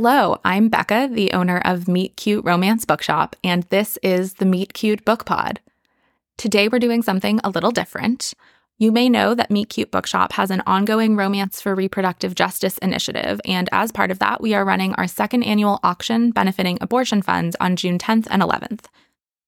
Hello, 0.00 0.38
I'm 0.44 0.68
Becca, 0.68 1.08
the 1.10 1.32
owner 1.32 1.60
of 1.64 1.88
Meet 1.88 2.14
Cute 2.14 2.44
Romance 2.44 2.84
Bookshop, 2.84 3.34
and 3.42 3.64
this 3.64 3.98
is 4.00 4.34
the 4.34 4.44
Meet 4.44 4.72
Cute 4.72 5.04
Book 5.04 5.24
Pod. 5.24 5.58
Today 6.36 6.68
we're 6.68 6.78
doing 6.78 7.02
something 7.02 7.40
a 7.42 7.50
little 7.50 7.72
different. 7.72 8.32
You 8.78 8.92
may 8.92 9.08
know 9.08 9.34
that 9.34 9.50
Meet 9.50 9.70
Cute 9.70 9.90
Bookshop 9.90 10.34
has 10.34 10.52
an 10.52 10.62
ongoing 10.68 11.16
Romance 11.16 11.60
for 11.60 11.74
Reproductive 11.74 12.36
Justice 12.36 12.78
initiative, 12.78 13.40
and 13.44 13.68
as 13.72 13.90
part 13.90 14.12
of 14.12 14.20
that, 14.20 14.40
we 14.40 14.54
are 14.54 14.64
running 14.64 14.94
our 14.94 15.08
second 15.08 15.42
annual 15.42 15.80
auction 15.82 16.30
benefiting 16.30 16.78
abortion 16.80 17.20
funds 17.20 17.56
on 17.58 17.74
June 17.74 17.98
10th 17.98 18.28
and 18.30 18.40
11th. 18.40 18.84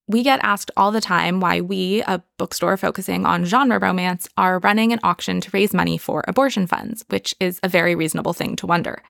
We 0.08 0.24
get 0.24 0.40
asked 0.42 0.72
all 0.76 0.90
the 0.90 1.00
time 1.00 1.38
why 1.38 1.60
we, 1.60 2.02
a 2.08 2.24
bookstore 2.38 2.76
focusing 2.76 3.24
on 3.24 3.44
genre 3.44 3.78
romance, 3.78 4.28
are 4.36 4.58
running 4.58 4.92
an 4.92 4.98
auction 5.04 5.40
to 5.42 5.50
raise 5.52 5.72
money 5.72 5.96
for 5.96 6.24
abortion 6.26 6.66
funds, 6.66 7.04
which 7.08 7.36
is 7.38 7.60
a 7.62 7.68
very 7.68 7.94
reasonable 7.94 8.32
thing 8.32 8.56
to 8.56 8.66
wonder. 8.66 9.00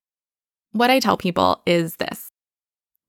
What 0.72 0.90
I 0.90 1.00
tell 1.00 1.16
people 1.16 1.62
is 1.66 1.96
this 1.96 2.30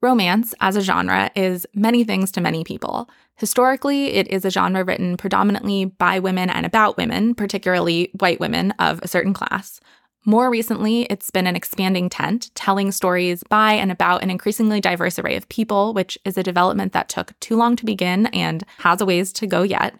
Romance 0.01 0.55
as 0.59 0.75
a 0.75 0.81
genre 0.81 1.29
is 1.35 1.67
many 1.75 2.03
things 2.03 2.31
to 2.31 2.41
many 2.41 2.63
people. 2.63 3.07
Historically, 3.35 4.13
it 4.13 4.27
is 4.29 4.43
a 4.45 4.49
genre 4.49 4.83
written 4.83 5.15
predominantly 5.15 5.85
by 5.85 6.17
women 6.17 6.49
and 6.49 6.65
about 6.65 6.97
women, 6.97 7.35
particularly 7.35 8.09
white 8.19 8.39
women 8.39 8.71
of 8.79 8.99
a 9.03 9.07
certain 9.07 9.33
class. 9.33 9.79
More 10.25 10.49
recently, 10.49 11.03
it's 11.03 11.29
been 11.29 11.47
an 11.47 11.55
expanding 11.55 12.09
tent, 12.09 12.49
telling 12.55 12.91
stories 12.91 13.43
by 13.43 13.73
and 13.73 13.91
about 13.91 14.23
an 14.23 14.31
increasingly 14.31 14.81
diverse 14.81 15.19
array 15.19 15.35
of 15.35 15.49
people, 15.49 15.93
which 15.93 16.17
is 16.25 16.37
a 16.37 16.43
development 16.43 16.93
that 16.93 17.09
took 17.09 17.39
too 17.39 17.55
long 17.55 17.75
to 17.75 17.85
begin 17.85 18.27
and 18.27 18.63
has 18.79 19.01
a 19.01 19.05
ways 19.05 19.31
to 19.33 19.47
go 19.47 19.61
yet. 19.61 19.95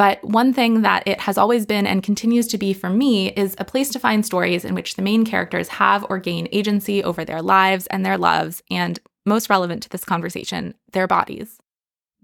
But 0.00 0.24
one 0.24 0.54
thing 0.54 0.80
that 0.80 1.02
it 1.04 1.20
has 1.20 1.36
always 1.36 1.66
been 1.66 1.86
and 1.86 2.02
continues 2.02 2.46
to 2.48 2.56
be 2.56 2.72
for 2.72 2.88
me 2.88 3.32
is 3.32 3.54
a 3.58 3.66
place 3.66 3.90
to 3.90 3.98
find 3.98 4.24
stories 4.24 4.64
in 4.64 4.74
which 4.74 4.96
the 4.96 5.02
main 5.02 5.26
characters 5.26 5.68
have 5.68 6.06
or 6.08 6.18
gain 6.18 6.48
agency 6.52 7.04
over 7.04 7.22
their 7.22 7.42
lives 7.42 7.86
and 7.88 8.02
their 8.02 8.16
loves, 8.16 8.62
and 8.70 8.98
most 9.26 9.50
relevant 9.50 9.82
to 9.82 9.90
this 9.90 10.02
conversation, 10.02 10.72
their 10.92 11.06
bodies. 11.06 11.58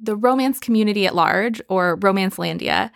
The 0.03 0.17
romance 0.17 0.59
community 0.59 1.07
at 1.07 1.15
large, 1.15 1.61
or 1.69 1.99
Romancelandia, 1.99 2.93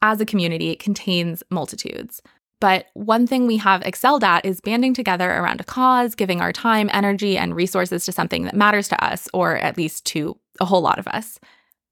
as 0.00 0.18
a 0.18 0.24
community, 0.24 0.76
contains 0.76 1.42
multitudes. 1.50 2.22
But 2.58 2.86
one 2.94 3.26
thing 3.26 3.46
we 3.46 3.58
have 3.58 3.82
excelled 3.82 4.24
at 4.24 4.46
is 4.46 4.62
banding 4.62 4.94
together 4.94 5.30
around 5.30 5.60
a 5.60 5.64
cause, 5.64 6.14
giving 6.14 6.40
our 6.40 6.54
time, 6.54 6.88
energy, 6.94 7.36
and 7.36 7.54
resources 7.54 8.06
to 8.06 8.12
something 8.12 8.44
that 8.44 8.56
matters 8.56 8.88
to 8.88 9.04
us, 9.04 9.28
or 9.34 9.58
at 9.58 9.76
least 9.76 10.06
to 10.06 10.38
a 10.58 10.64
whole 10.64 10.80
lot 10.80 10.98
of 10.98 11.06
us. 11.08 11.38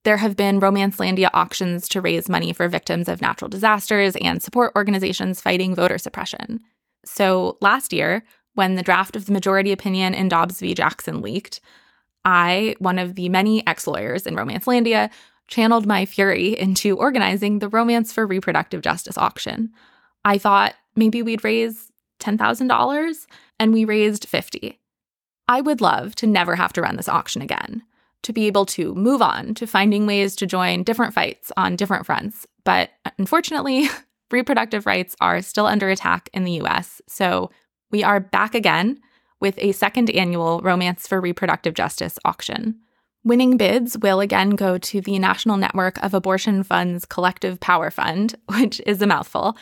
There 0.04 0.16
have 0.16 0.36
been 0.36 0.60
Romancelandia 0.60 1.28
auctions 1.34 1.86
to 1.88 2.00
raise 2.00 2.28
money 2.28 2.52
for 2.52 2.68
victims 2.68 3.08
of 3.08 3.20
natural 3.20 3.50
disasters 3.50 4.16
and 4.20 4.42
support 4.42 4.72
organizations 4.74 5.40
fighting 5.40 5.74
voter 5.74 5.98
suppression. 5.98 6.60
So 7.04 7.58
last 7.60 7.92
year, 7.92 8.24
when 8.54 8.76
the 8.76 8.82
draft 8.82 9.14
of 9.14 9.26
the 9.26 9.32
majority 9.32 9.72
opinion 9.72 10.14
in 10.14 10.28
Dobbs 10.28 10.60
v. 10.60 10.74
Jackson 10.74 11.20
leaked, 11.20 11.60
I, 12.24 12.76
one 12.78 12.98
of 12.98 13.14
the 13.14 13.28
many 13.28 13.66
ex 13.66 13.86
lawyers 13.86 14.26
in 14.26 14.36
Romancelandia, 14.36 15.10
channeled 15.48 15.86
my 15.86 16.06
fury 16.06 16.58
into 16.58 16.96
organizing 16.96 17.58
the 17.58 17.68
Romance 17.68 18.12
for 18.12 18.26
Reproductive 18.26 18.82
Justice 18.82 19.18
auction. 19.18 19.70
I 20.24 20.38
thought 20.38 20.74
maybe 20.96 21.22
we'd 21.22 21.44
raise 21.44 21.90
$10,000 22.20 23.26
and 23.58 23.72
we 23.72 23.84
raised 23.84 24.28
50. 24.28 24.78
I 25.48 25.60
would 25.60 25.80
love 25.80 26.14
to 26.16 26.26
never 26.26 26.56
have 26.56 26.72
to 26.74 26.82
run 26.82 26.96
this 26.96 27.08
auction 27.08 27.42
again 27.42 27.82
to 28.22 28.32
be 28.32 28.46
able 28.46 28.66
to 28.66 28.94
move 28.94 29.22
on 29.22 29.54
to 29.54 29.66
finding 29.66 30.06
ways 30.06 30.36
to 30.36 30.46
join 30.46 30.82
different 30.82 31.14
fights 31.14 31.50
on 31.56 31.76
different 31.76 32.06
fronts. 32.06 32.46
But 32.64 32.90
unfortunately, 33.18 33.88
reproductive 34.30 34.86
rights 34.86 35.16
are 35.20 35.42
still 35.42 35.66
under 35.66 35.88
attack 35.88 36.28
in 36.32 36.44
the 36.44 36.60
US. 36.62 37.00
So 37.08 37.50
we 37.90 38.04
are 38.04 38.20
back 38.20 38.54
again 38.54 39.00
with 39.40 39.54
a 39.58 39.72
second 39.72 40.10
annual 40.10 40.60
Romance 40.60 41.06
for 41.06 41.20
Reproductive 41.20 41.74
Justice 41.74 42.18
auction. 42.24 42.76
Winning 43.24 43.56
bids 43.56 43.98
will 43.98 44.20
again 44.20 44.50
go 44.50 44.78
to 44.78 45.00
the 45.00 45.18
National 45.18 45.56
Network 45.56 46.02
of 46.02 46.14
Abortion 46.14 46.62
Funds 46.62 47.04
Collective 47.04 47.60
Power 47.60 47.90
Fund, 47.90 48.34
which 48.46 48.80
is 48.86 49.02
a 49.02 49.06
mouthful. 49.06 49.56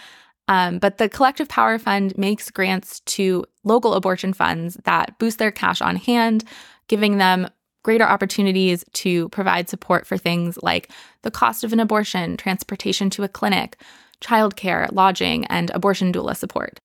Um, 0.46 0.78
but 0.78 0.98
the 0.98 1.08
Collective 1.08 1.48
Power 1.48 1.78
Fund 1.78 2.16
makes 2.16 2.50
grants 2.50 3.00
to 3.00 3.44
local 3.64 3.94
abortion 3.94 4.32
funds 4.32 4.78
that 4.84 5.18
boost 5.18 5.38
their 5.38 5.50
cash 5.50 5.82
on 5.82 5.96
hand, 5.96 6.44
giving 6.88 7.18
them 7.18 7.48
greater 7.88 8.04
opportunities 8.04 8.84
to 8.92 9.30
provide 9.30 9.66
support 9.66 10.06
for 10.06 10.18
things 10.18 10.58
like 10.62 10.90
the 11.22 11.30
cost 11.30 11.64
of 11.64 11.72
an 11.72 11.80
abortion, 11.80 12.36
transportation 12.36 13.08
to 13.08 13.22
a 13.22 13.28
clinic, 13.28 13.80
childcare, 14.20 14.92
lodging, 14.92 15.46
and 15.46 15.70
abortion 15.70 16.12
doula 16.12 16.36
support. 16.36 16.78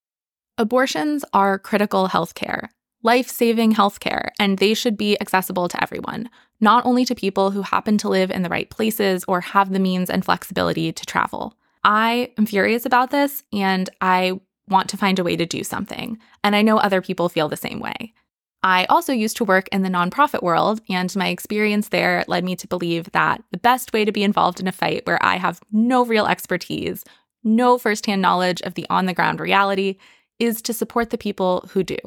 Abortions 0.57 1.25
are 1.33 1.59
critical 1.59 2.07
healthcare, 2.07 2.69
life 3.01 3.27
saving 3.27 3.73
healthcare, 3.73 4.29
and 4.39 4.59
they 4.59 4.73
should 4.73 4.95
be 4.95 5.19
accessible 5.19 5.67
to 5.67 5.83
everyone, 5.83 6.29
not 6.61 6.85
only 6.85 7.03
to 7.03 7.13
people 7.13 7.51
who 7.51 7.63
happen 7.63 7.97
to 7.97 8.07
live 8.07 8.31
in 8.31 8.41
the 8.41 8.47
right 8.47 8.69
places 8.69 9.25
or 9.27 9.41
have 9.41 9.73
the 9.73 9.79
means 9.79 10.09
and 10.09 10.23
flexibility 10.23 10.93
to 10.93 11.05
travel. 11.05 11.53
I 11.83 12.31
am 12.37 12.45
furious 12.45 12.85
about 12.85 13.11
this 13.11 13.43
and 13.51 13.89
I 13.99 14.39
want 14.69 14.87
to 14.91 14.95
find 14.95 15.19
a 15.19 15.23
way 15.25 15.35
to 15.35 15.45
do 15.45 15.65
something. 15.65 16.17
And 16.45 16.55
I 16.55 16.61
know 16.61 16.77
other 16.77 17.01
people 17.01 17.27
feel 17.27 17.49
the 17.49 17.57
same 17.57 17.81
way. 17.81 18.13
I 18.63 18.85
also 18.85 19.11
used 19.11 19.35
to 19.37 19.43
work 19.43 19.67
in 19.73 19.81
the 19.81 19.89
nonprofit 19.89 20.41
world, 20.41 20.79
and 20.89 21.13
my 21.17 21.27
experience 21.27 21.89
there 21.89 22.23
led 22.29 22.45
me 22.45 22.55
to 22.55 22.67
believe 22.67 23.11
that 23.11 23.43
the 23.51 23.57
best 23.57 23.91
way 23.91 24.05
to 24.05 24.11
be 24.13 24.23
involved 24.23 24.61
in 24.61 24.67
a 24.67 24.71
fight 24.71 25.05
where 25.05 25.23
I 25.23 25.35
have 25.35 25.59
no 25.73 26.05
real 26.05 26.25
expertise, 26.25 27.03
no 27.43 27.77
firsthand 27.77 28.21
knowledge 28.21 28.61
of 28.61 28.75
the 28.75 28.87
on 28.89 29.05
the 29.05 29.13
ground 29.13 29.41
reality, 29.41 29.97
is 30.39 30.61
to 30.61 30.73
support 30.73 31.09
the 31.09 31.17
people 31.17 31.67
who 31.71 31.83
do. 31.83 31.97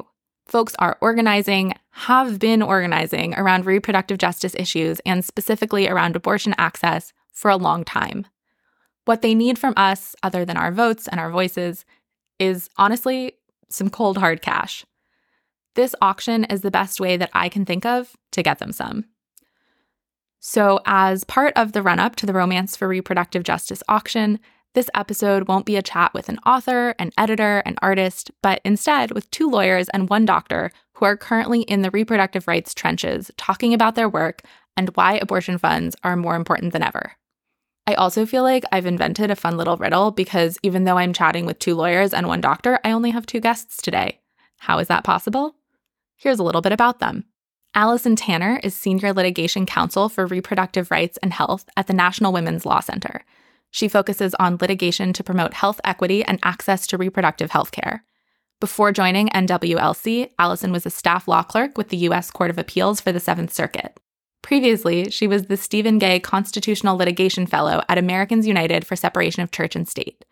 Folks 0.47 0.73
are 0.79 0.97
organizing, 0.99 1.73
have 1.91 2.39
been 2.39 2.63
organizing 2.63 3.35
around 3.35 3.67
reproductive 3.67 4.17
justice 4.17 4.55
issues 4.55 4.99
and 5.05 5.23
specifically 5.23 5.87
around 5.87 6.15
abortion 6.15 6.55
access 6.57 7.13
for 7.33 7.51
a 7.51 7.57
long 7.57 7.83
time. 7.83 8.25
What 9.05 9.21
they 9.21 9.35
need 9.35 9.59
from 9.59 9.73
us, 9.77 10.15
other 10.23 10.43
than 10.43 10.57
our 10.57 10.71
votes 10.71 11.07
and 11.07 11.19
our 11.19 11.29
voices, 11.29 11.85
is 12.39 12.69
honestly 12.77 13.33
some 13.69 13.89
cold 13.89 14.17
hard 14.17 14.41
cash. 14.41 14.85
This 15.77 15.93
auction 16.01 16.43
is 16.45 16.61
the 16.61 16.71
best 16.71 16.99
way 16.99 17.17
that 17.17 17.29
I 17.33 17.49
can 17.49 17.63
think 17.63 17.85
of 17.85 18.17
to 18.31 18.41
get 18.41 18.57
them 18.57 18.71
some. 18.71 19.05
So, 20.39 20.79
as 20.87 21.23
part 21.23 21.53
of 21.55 21.73
the 21.73 21.83
run 21.83 21.99
up 21.99 22.15
to 22.15 22.25
the 22.25 22.33
Romance 22.33 22.75
for 22.75 22.87
Reproductive 22.87 23.43
Justice 23.43 23.83
auction, 23.87 24.39
this 24.73 24.89
episode 24.95 25.47
won't 25.47 25.67
be 25.67 25.75
a 25.75 25.83
chat 25.83 26.15
with 26.15 26.29
an 26.29 26.39
author, 26.47 26.95
an 26.97 27.11
editor, 27.15 27.59
an 27.59 27.75
artist, 27.83 28.31
but 28.41 28.59
instead 28.65 29.11
with 29.11 29.29
two 29.29 29.51
lawyers 29.51 29.87
and 29.89 30.09
one 30.09 30.25
doctor 30.25 30.71
who 30.93 31.05
are 31.05 31.15
currently 31.15 31.61
in 31.61 31.83
the 31.83 31.91
reproductive 31.91 32.47
rights 32.47 32.73
trenches 32.73 33.29
talking 33.37 33.71
about 33.71 33.93
their 33.93 34.09
work 34.09 34.41
and 34.75 34.89
why 34.95 35.19
abortion 35.21 35.59
funds 35.59 35.95
are 36.03 36.15
more 36.15 36.35
important 36.35 36.73
than 36.73 36.81
ever. 36.81 37.11
I 37.85 37.93
also 37.93 38.25
feel 38.25 38.41
like 38.41 38.63
I've 38.71 38.87
invented 38.87 39.29
a 39.29 39.35
fun 39.35 39.57
little 39.57 39.77
riddle 39.77 40.09
because 40.09 40.57
even 40.63 40.85
though 40.85 40.97
I'm 40.97 41.13
chatting 41.13 41.45
with 41.45 41.59
two 41.59 41.75
lawyers 41.75 42.15
and 42.15 42.27
one 42.27 42.41
doctor, 42.41 42.79
I 42.83 42.93
only 42.93 43.11
have 43.11 43.27
two 43.27 43.39
guests 43.39 43.79
today. 43.79 44.21
How 44.57 44.79
is 44.79 44.87
that 44.87 45.03
possible? 45.03 45.56
Here's 46.17 46.39
a 46.39 46.43
little 46.43 46.61
bit 46.61 46.71
about 46.71 46.97
them. 46.97 47.25
Alison 47.75 48.15
Tanner 48.15 48.59
is 48.63 48.75
Senior 48.75 49.13
Litigation 49.13 49.67
Counsel 49.67 50.09
for 50.09 50.25
Reproductive 50.25 50.89
Rights 50.89 51.17
and 51.21 51.31
Health 51.31 51.69
at 51.77 51.85
the 51.85 51.93
National 51.93 52.33
Women's 52.33 52.65
Law 52.65 52.79
Center. 52.79 53.23
She 53.69 53.87
focuses 53.87 54.33
on 54.39 54.57
litigation 54.59 55.13
to 55.13 55.23
promote 55.23 55.53
health 55.53 55.79
equity 55.83 56.23
and 56.23 56.39
access 56.41 56.87
to 56.87 56.97
reproductive 56.97 57.51
health 57.51 57.71
care. 57.71 58.03
Before 58.59 58.91
joining 58.91 59.29
NWLC, 59.29 60.31
Alison 60.39 60.71
was 60.71 60.87
a 60.87 60.89
staff 60.89 61.27
law 61.27 61.43
clerk 61.43 61.77
with 61.77 61.89
the 61.89 61.97
U.S. 61.97 62.31
Court 62.31 62.49
of 62.49 62.57
Appeals 62.57 62.99
for 62.99 63.11
the 63.11 63.19
Seventh 63.19 63.53
Circuit. 63.53 63.99
Previously, 64.41 65.11
she 65.11 65.27
was 65.27 65.43
the 65.43 65.57
Steven 65.57 65.99
Gey 65.99 66.19
Constitutional 66.19 66.97
Litigation 66.97 67.45
Fellow 67.45 67.83
at 67.87 67.99
Americans 67.99 68.47
United 68.47 68.87
for 68.87 68.95
Separation 68.95 69.43
of 69.43 69.51
Church 69.51 69.75
and 69.75 69.87
State. 69.87 70.25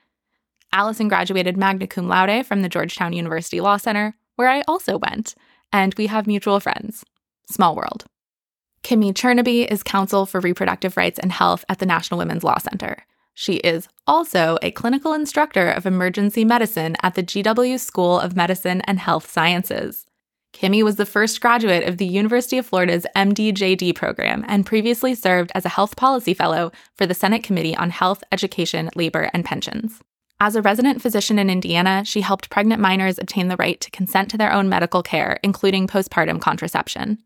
Alison 0.74 1.08
graduated 1.08 1.58
magna 1.58 1.86
cum 1.86 2.08
laude 2.08 2.44
from 2.44 2.64
the 2.64 2.70
Georgetown 2.70 3.14
University 3.14 3.62
Law 3.62 3.78
Center, 3.78 4.16
where 4.36 4.50
I 4.50 4.62
also 4.68 4.98
went, 4.98 5.36
and 5.72 5.94
we 5.96 6.08
have 6.08 6.28
mutual 6.28 6.60
friends. 6.60 7.04
Small 7.50 7.76
world. 7.76 8.06
Kimi 8.84 9.14
Chernoby 9.14 9.66
is 9.72 9.82
counsel 9.82 10.26
for 10.26 10.40
reproductive 10.40 10.96
rights 10.96 11.18
and 11.20 11.32
health 11.32 11.66
at 11.68 11.80
the 11.80 11.86
National 11.86 12.18
Women's 12.20 12.44
Law 12.44 12.58
Center. 12.60 13.04
She 13.34 13.56
is 13.56 13.88
also 14.08 14.58
a 14.62 14.72
clinical 14.72 15.12
instructor 15.12 15.70
of 15.70 15.86
emergency 15.86 16.46
medicine 16.46 16.96
at 17.04 17.16
the 17.16 17.24
GW 17.24 17.80
School 17.80 18.20
of 18.20 18.36
Medicine 18.36 18.82
and 18.82 19.00
Health 19.00 19.30
Sciences. 19.30 20.06
Kimi 20.54 20.84
was 20.84 20.96
the 20.96 21.06
first 21.06 21.42
graduate 21.42 21.84
of 21.86 21.98
the 21.98 22.06
University 22.06 22.58
of 22.58 22.66
Florida's 22.66 23.06
MD-JD 23.14 23.94
program 23.94 24.46
and 24.48 24.66
previously 24.66 25.14
served 25.14 25.52
as 25.54 25.66
a 25.66 25.70
health 25.70 25.98
policy 25.98 26.34
fellow 26.34 26.72
for 26.94 27.06
the 27.06 27.14
Senate 27.14 27.44
Committee 27.44 27.76
on 27.76 27.90
Health, 27.90 28.24
Education, 28.32 28.90
Labor, 28.96 29.30
and 29.34 29.44
Pensions. 29.44 30.00
As 30.40 30.56
a 30.56 30.62
resident 30.62 31.02
physician 31.02 31.40
in 31.40 31.50
Indiana, 31.50 32.04
she 32.04 32.22
helped 32.22 32.50
pregnant 32.50 32.82
minors 32.82 33.18
obtain 33.18 33.48
the 33.48 33.56
right 33.56 33.80
to 33.80 33.92
consent 33.92 34.30
to 34.32 34.38
their 34.38 34.52
own 34.52 34.68
medical 34.68 35.02
care, 35.02 35.40
including 35.44 35.88
postpartum 35.88 36.42
contraception. 36.42 37.20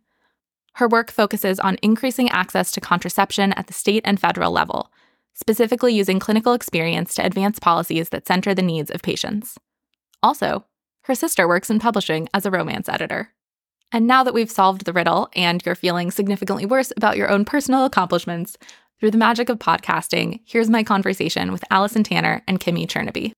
Her 0.73 0.87
work 0.87 1.11
focuses 1.11 1.59
on 1.59 1.77
increasing 1.81 2.29
access 2.29 2.71
to 2.71 2.81
contraception 2.81 3.51
at 3.53 3.67
the 3.67 3.73
state 3.73 4.03
and 4.05 4.19
federal 4.19 4.51
level, 4.51 4.91
specifically 5.33 5.93
using 5.93 6.19
clinical 6.19 6.53
experience 6.53 7.15
to 7.15 7.25
advance 7.25 7.59
policies 7.59 8.09
that 8.09 8.27
center 8.27 8.53
the 8.53 8.61
needs 8.61 8.91
of 8.91 9.01
patients. 9.01 9.57
Also, 10.21 10.65
her 11.03 11.15
sister 11.15 11.47
works 11.47 11.71
in 11.71 11.79
publishing 11.79 12.29
as 12.33 12.45
a 12.45 12.51
romance 12.51 12.87
editor. 12.87 13.33
And 13.91 14.05
now 14.05 14.23
that 14.23 14.35
we've 14.35 14.51
solved 14.51 14.85
the 14.85 14.93
riddle 14.93 15.29
and 15.35 15.65
you're 15.65 15.73
feeling 15.73 16.11
significantly 16.11 16.67
worse 16.67 16.93
about 16.95 17.17
your 17.17 17.29
own 17.29 17.43
personal 17.43 17.85
accomplishments, 17.85 18.55
through 18.99 19.11
the 19.11 19.17
magic 19.17 19.49
of 19.49 19.59
podcasting, 19.59 20.41
here's 20.45 20.69
my 20.69 20.83
conversation 20.83 21.51
with 21.51 21.63
Alison 21.71 22.03
Tanner 22.03 22.43
and 22.47 22.59
Kimi 22.59 22.85
Chernoby. 22.85 23.31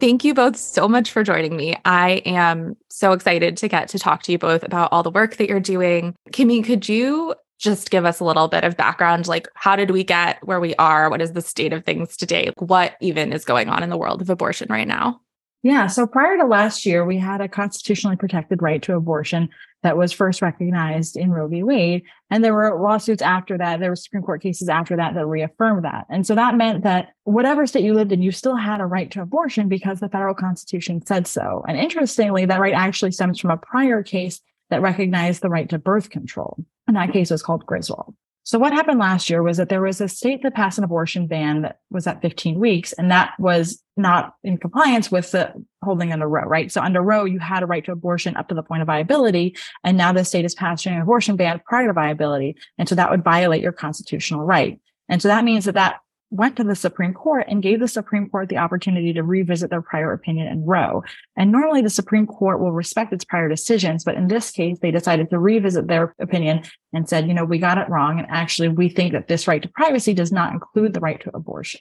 Thank 0.00 0.22
you 0.22 0.32
both 0.32 0.56
so 0.56 0.86
much 0.86 1.10
for 1.10 1.24
joining 1.24 1.56
me. 1.56 1.76
I 1.84 2.22
am 2.24 2.76
so 2.88 3.12
excited 3.12 3.56
to 3.56 3.68
get 3.68 3.88
to 3.88 3.98
talk 3.98 4.22
to 4.24 4.32
you 4.32 4.38
both 4.38 4.62
about 4.62 4.92
all 4.92 5.02
the 5.02 5.10
work 5.10 5.36
that 5.36 5.48
you're 5.48 5.58
doing. 5.58 6.14
Kimi, 6.30 6.62
could 6.62 6.88
you 6.88 7.34
just 7.58 7.90
give 7.90 8.04
us 8.04 8.20
a 8.20 8.24
little 8.24 8.46
bit 8.46 8.62
of 8.62 8.76
background? 8.76 9.26
Like, 9.26 9.48
how 9.54 9.74
did 9.74 9.90
we 9.90 10.04
get 10.04 10.38
where 10.46 10.60
we 10.60 10.74
are? 10.76 11.10
What 11.10 11.20
is 11.20 11.32
the 11.32 11.42
state 11.42 11.72
of 11.72 11.84
things 11.84 12.16
today? 12.16 12.52
What 12.58 12.94
even 13.00 13.32
is 13.32 13.44
going 13.44 13.68
on 13.68 13.82
in 13.82 13.90
the 13.90 13.96
world 13.96 14.22
of 14.22 14.30
abortion 14.30 14.68
right 14.70 14.86
now? 14.86 15.20
Yeah. 15.68 15.86
So 15.86 16.06
prior 16.06 16.38
to 16.38 16.46
last 16.46 16.86
year, 16.86 17.04
we 17.04 17.18
had 17.18 17.42
a 17.42 17.46
constitutionally 17.46 18.16
protected 18.16 18.62
right 18.62 18.80
to 18.84 18.96
abortion 18.96 19.50
that 19.82 19.98
was 19.98 20.14
first 20.14 20.40
recognized 20.40 21.14
in 21.14 21.30
Roe 21.30 21.46
v. 21.46 21.62
Wade. 21.62 22.04
And 22.30 22.42
there 22.42 22.54
were 22.54 22.80
lawsuits 22.80 23.20
after 23.20 23.58
that. 23.58 23.78
There 23.78 23.90
were 23.90 23.96
Supreme 23.96 24.22
Court 24.22 24.40
cases 24.40 24.70
after 24.70 24.96
that 24.96 25.12
that 25.12 25.26
reaffirmed 25.26 25.84
that. 25.84 26.06
And 26.08 26.26
so 26.26 26.34
that 26.34 26.56
meant 26.56 26.84
that 26.84 27.10
whatever 27.24 27.66
state 27.66 27.84
you 27.84 27.92
lived 27.92 28.12
in, 28.12 28.22
you 28.22 28.32
still 28.32 28.56
had 28.56 28.80
a 28.80 28.86
right 28.86 29.10
to 29.10 29.20
abortion 29.20 29.68
because 29.68 30.00
the 30.00 30.08
federal 30.08 30.34
constitution 30.34 31.04
said 31.04 31.26
so. 31.26 31.62
And 31.68 31.76
interestingly, 31.76 32.46
that 32.46 32.60
right 32.60 32.72
actually 32.72 33.10
stems 33.10 33.38
from 33.38 33.50
a 33.50 33.58
prior 33.58 34.02
case 34.02 34.40
that 34.70 34.80
recognized 34.80 35.42
the 35.42 35.50
right 35.50 35.68
to 35.68 35.78
birth 35.78 36.08
control. 36.08 36.56
And 36.86 36.96
that 36.96 37.12
case 37.12 37.30
was 37.30 37.42
called 37.42 37.66
Griswold. 37.66 38.14
So 38.48 38.58
what 38.58 38.72
happened 38.72 38.98
last 38.98 39.28
year 39.28 39.42
was 39.42 39.58
that 39.58 39.68
there 39.68 39.82
was 39.82 40.00
a 40.00 40.08
state 40.08 40.42
that 40.42 40.54
passed 40.54 40.78
an 40.78 40.84
abortion 40.84 41.26
ban 41.26 41.60
that 41.60 41.80
was 41.90 42.06
at 42.06 42.22
15 42.22 42.58
weeks, 42.58 42.94
and 42.94 43.10
that 43.10 43.34
was 43.38 43.82
not 43.94 44.36
in 44.42 44.56
compliance 44.56 45.10
with 45.10 45.32
the 45.32 45.52
holding 45.84 46.14
under 46.14 46.26
Roe, 46.26 46.44
right? 46.44 46.72
So 46.72 46.80
under 46.80 47.02
Roe, 47.02 47.26
you 47.26 47.40
had 47.40 47.62
a 47.62 47.66
right 47.66 47.84
to 47.84 47.92
abortion 47.92 48.38
up 48.38 48.48
to 48.48 48.54
the 48.54 48.62
point 48.62 48.80
of 48.80 48.86
viability, 48.86 49.54
and 49.84 49.98
now 49.98 50.14
the 50.14 50.24
state 50.24 50.46
is 50.46 50.54
passing 50.54 50.94
an 50.94 51.02
abortion 51.02 51.36
ban 51.36 51.60
prior 51.66 51.88
to 51.88 51.92
viability, 51.92 52.56
and 52.78 52.88
so 52.88 52.94
that 52.94 53.10
would 53.10 53.22
violate 53.22 53.60
your 53.60 53.72
constitutional 53.72 54.46
right. 54.46 54.80
And 55.10 55.20
so 55.20 55.28
that 55.28 55.44
means 55.44 55.66
that 55.66 55.74
that 55.74 55.96
went 56.30 56.56
to 56.56 56.64
the 56.64 56.74
Supreme 56.74 57.14
Court 57.14 57.46
and 57.48 57.62
gave 57.62 57.80
the 57.80 57.88
Supreme 57.88 58.28
Court 58.28 58.48
the 58.48 58.58
opportunity 58.58 59.12
to 59.14 59.22
revisit 59.22 59.70
their 59.70 59.82
prior 59.82 60.12
opinion 60.12 60.46
in 60.46 60.64
Roe. 60.64 61.02
And 61.36 61.50
normally 61.50 61.80
the 61.80 61.90
Supreme 61.90 62.26
Court 62.26 62.60
will 62.60 62.72
respect 62.72 63.12
its 63.12 63.24
prior 63.24 63.48
decisions, 63.48 64.04
but 64.04 64.14
in 64.14 64.28
this 64.28 64.50
case, 64.50 64.78
they 64.80 64.90
decided 64.90 65.30
to 65.30 65.38
revisit 65.38 65.86
their 65.86 66.14
opinion 66.20 66.62
and 66.92 67.08
said, 67.08 67.28
you 67.28 67.34
know, 67.34 67.44
we 67.44 67.58
got 67.58 67.78
it 67.78 67.88
wrong. 67.88 68.18
And 68.18 68.28
actually, 68.30 68.68
we 68.68 68.88
think 68.88 69.12
that 69.12 69.28
this 69.28 69.48
right 69.48 69.62
to 69.62 69.68
privacy 69.68 70.12
does 70.12 70.32
not 70.32 70.52
include 70.52 70.92
the 70.92 71.00
right 71.00 71.20
to 71.22 71.30
abortion. 71.34 71.80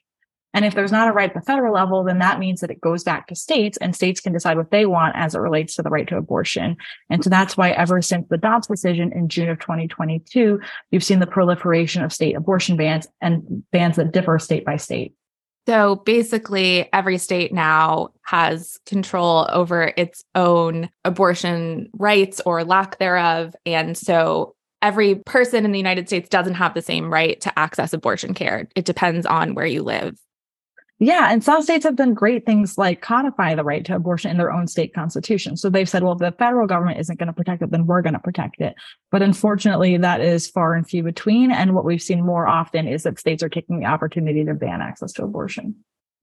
And 0.58 0.66
if 0.66 0.74
there's 0.74 0.92
not 0.92 1.08
a 1.08 1.12
right 1.12 1.30
at 1.30 1.36
the 1.36 1.46
federal 1.46 1.72
level, 1.72 2.04
then 2.04 2.18
that 2.18 2.40
means 2.40 2.62
that 2.62 2.72
it 2.72 2.82
goes 2.82 3.04
back 3.04 3.28
to 3.28 3.36
states 3.36 3.78
and 3.78 3.96
states 3.96 4.20
can 4.20 4.34
decide 4.34 4.58
what 4.58 4.72
they 4.72 4.88
want 4.88 5.16
as 5.16 5.36
it 5.36 5.38
relates 5.38 5.76
to 5.76 5.84
the 5.84 5.92
right 5.92 6.08
to 6.08 6.18
abortion. 6.18 6.78
And 7.12 7.24
so 7.24 7.30
that's 7.30 7.56
why 7.56 7.74
ever 7.74 8.02
since 8.02 8.28
the 8.28 8.40
Dobbs 8.40 8.66
decision 8.66 9.14
in 9.14 9.30
June 9.30 9.50
of 9.50 9.60
2022, 9.60 10.60
you've 10.90 11.04
seen 11.04 11.20
the 11.20 11.28
proliferation 11.28 12.02
of 12.02 12.12
state 12.12 12.36
abortion 12.36 12.76
bans 12.76 13.08
and 13.22 13.64
bans 13.72 13.98
that 13.98 14.14
differ 14.14 14.40
state 14.40 14.66
by 14.66 14.78
state. 14.78 15.14
So 15.68 15.98
basically, 15.98 16.92
every 16.92 17.20
state 17.20 17.54
now 17.54 18.10
has 18.24 18.80
control 18.88 19.46
over 19.52 19.94
its 19.96 20.24
own 20.34 20.90
abortion 21.06 21.92
rights 21.94 22.42
or 22.48 22.64
lack 22.64 22.98
thereof. 22.98 23.56
And 23.68 23.96
so 23.96 24.56
every 24.82 25.14
person 25.14 25.66
in 25.66 25.72
the 25.72 25.78
United 25.78 26.08
States 26.08 26.30
doesn't 26.30 26.56
have 26.56 26.74
the 26.74 26.82
same 26.82 27.14
right 27.14 27.40
to 27.42 27.60
access 27.60 27.94
abortion 27.94 28.34
care. 28.34 28.68
It 28.76 28.86
depends 28.86 29.28
on 29.28 29.54
where 29.54 29.68
you 29.68 29.84
live. 29.84 30.18
Yeah. 31.00 31.32
And 31.32 31.44
some 31.44 31.62
states 31.62 31.86
have 31.86 31.96
done 31.96 32.16
great 32.16 32.44
things 32.46 32.76
like 32.76 33.02
codify 33.02 33.54
the 33.54 33.64
right 33.64 33.86
to 33.86 33.96
abortion 33.96 34.32
in 34.32 34.38
their 34.38 34.52
own 34.52 34.68
state 34.68 34.96
constitution. 34.96 35.56
So 35.56 35.70
they've 35.70 35.88
said, 35.88 36.02
well, 36.02 36.14
if 36.14 36.20
the 36.20 36.32
federal 36.32 36.66
government 36.66 37.00
isn't 37.00 37.20
going 37.20 37.28
to 37.28 37.34
protect 37.34 37.62
it, 37.62 37.70
then 37.70 37.86
we're 37.86 38.02
going 38.02 38.14
to 38.14 38.20
protect 38.20 38.60
it. 38.62 38.74
But 39.12 39.22
unfortunately, 39.22 39.96
that 39.98 40.22
is 40.22 40.50
far 40.50 40.74
and 40.74 40.90
few 40.90 41.04
between. 41.04 41.52
And 41.52 41.76
what 41.76 41.86
we've 41.86 42.02
seen 42.02 42.26
more 42.26 42.48
often 42.48 42.88
is 42.88 43.04
that 43.04 43.20
states 43.20 43.44
are 43.44 43.50
taking 43.50 43.80
the 43.80 43.86
opportunity 43.86 44.44
to 44.46 44.56
ban 44.56 44.82
access 44.82 45.12
to 45.14 45.24
abortion. 45.24 45.76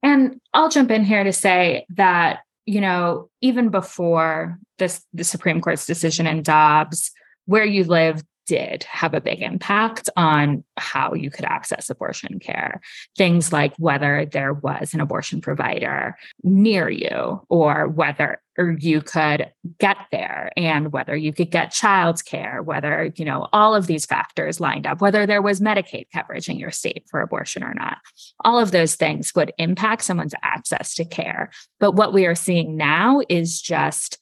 And 0.03 0.41
I'll 0.53 0.71
jump 0.71 0.91
in 0.91 1.05
here 1.05 1.23
to 1.23 1.33
say 1.33 1.87
that, 1.91 2.41
you 2.67 2.81
know, 2.81 3.31
even 3.41 3.69
before 3.69 4.59
this, 4.79 5.05
the 5.13 5.25
Supreme 5.25 5.61
Court's 5.61 5.87
decision 5.87 6.27
in 6.27 6.43
Dobbs, 6.43 7.13
where 7.47 7.65
you 7.65 7.85
live 7.85 8.23
did 8.47 8.83
have 8.85 9.15
a 9.15 9.21
big 9.21 9.43
impact 9.43 10.09
on 10.17 10.65
how 10.77 11.15
you 11.15 11.31
could 11.31 11.45
access 11.45 11.91
abortion 11.91 12.39
care. 12.39 12.81
Things 13.17 13.53
like 13.53 13.75
whether 13.77 14.27
there 14.27 14.53
was 14.53 14.95
an 14.95 15.01
abortion 15.01 15.41
provider 15.41 16.17
near 16.43 16.89
you 16.89 17.43
or 17.49 17.89
whether 17.89 18.41
or 18.57 18.77
you 18.79 19.01
could 19.01 19.51
get 19.79 19.97
there 20.13 20.51
and 20.57 20.93
whether 20.93 21.17
you 21.17 21.33
could 21.33 21.51
get 21.51 21.73
child's 21.73 22.23
care, 22.23 22.63
whether, 22.63 23.13
you 23.17 23.25
know, 23.25 23.49
all 23.53 23.75
of 23.75 23.87
these 23.87 24.07
factors 24.07 24.61
lined 24.61 24.87
up, 24.87 25.01
whether 25.01 25.27
there 25.27 25.43
was 25.43 25.61
Medicaid 25.61 26.07
coverage 26.13 26.49
in 26.49 26.59
your 26.59 26.71
state 26.71 27.05
for 27.11 27.21
abortion 27.21 27.65
or 27.65 27.75
not. 27.75 27.99
All 28.45 28.59
of 28.59 28.71
those 28.71 28.95
things 28.95 29.33
would 29.35 29.53
impact 29.59 30.05
someone's 30.05 30.35
access 30.43 30.95
to 30.95 31.05
care. 31.05 31.51
But 31.81 31.93
what 31.93 32.13
we 32.13 32.27
are 32.27 32.37
seeing 32.37 32.77
now 32.77 33.23
is 33.29 33.61
just 33.61 34.19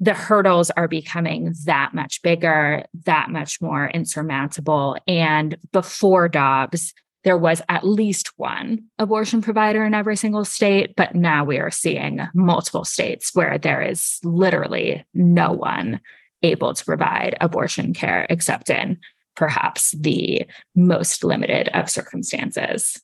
the 0.00 0.14
hurdles 0.14 0.70
are 0.70 0.88
becoming 0.88 1.54
that 1.66 1.94
much 1.94 2.20
bigger, 2.22 2.84
that 3.04 3.30
much 3.30 3.60
more 3.60 3.88
insurmountable. 3.88 4.96
And 5.06 5.56
before 5.72 6.28
Dobbs, 6.28 6.92
there 7.22 7.38
was 7.38 7.62
at 7.68 7.86
least 7.86 8.32
one 8.36 8.84
abortion 8.98 9.40
provider 9.40 9.84
in 9.84 9.94
every 9.94 10.16
single 10.16 10.44
state, 10.44 10.94
but 10.94 11.14
now 11.14 11.44
we 11.44 11.58
are 11.58 11.70
seeing 11.70 12.20
multiple 12.34 12.84
states 12.84 13.30
where 13.34 13.56
there 13.56 13.80
is 13.80 14.18
literally 14.22 15.04
no 15.14 15.52
one 15.52 16.00
able 16.42 16.74
to 16.74 16.84
provide 16.84 17.36
abortion 17.40 17.94
care 17.94 18.26
except 18.28 18.68
in 18.68 18.98
perhaps 19.36 19.92
the 19.98 20.46
most 20.76 21.24
limited 21.24 21.68
of 21.68 21.90
circumstances. 21.90 23.00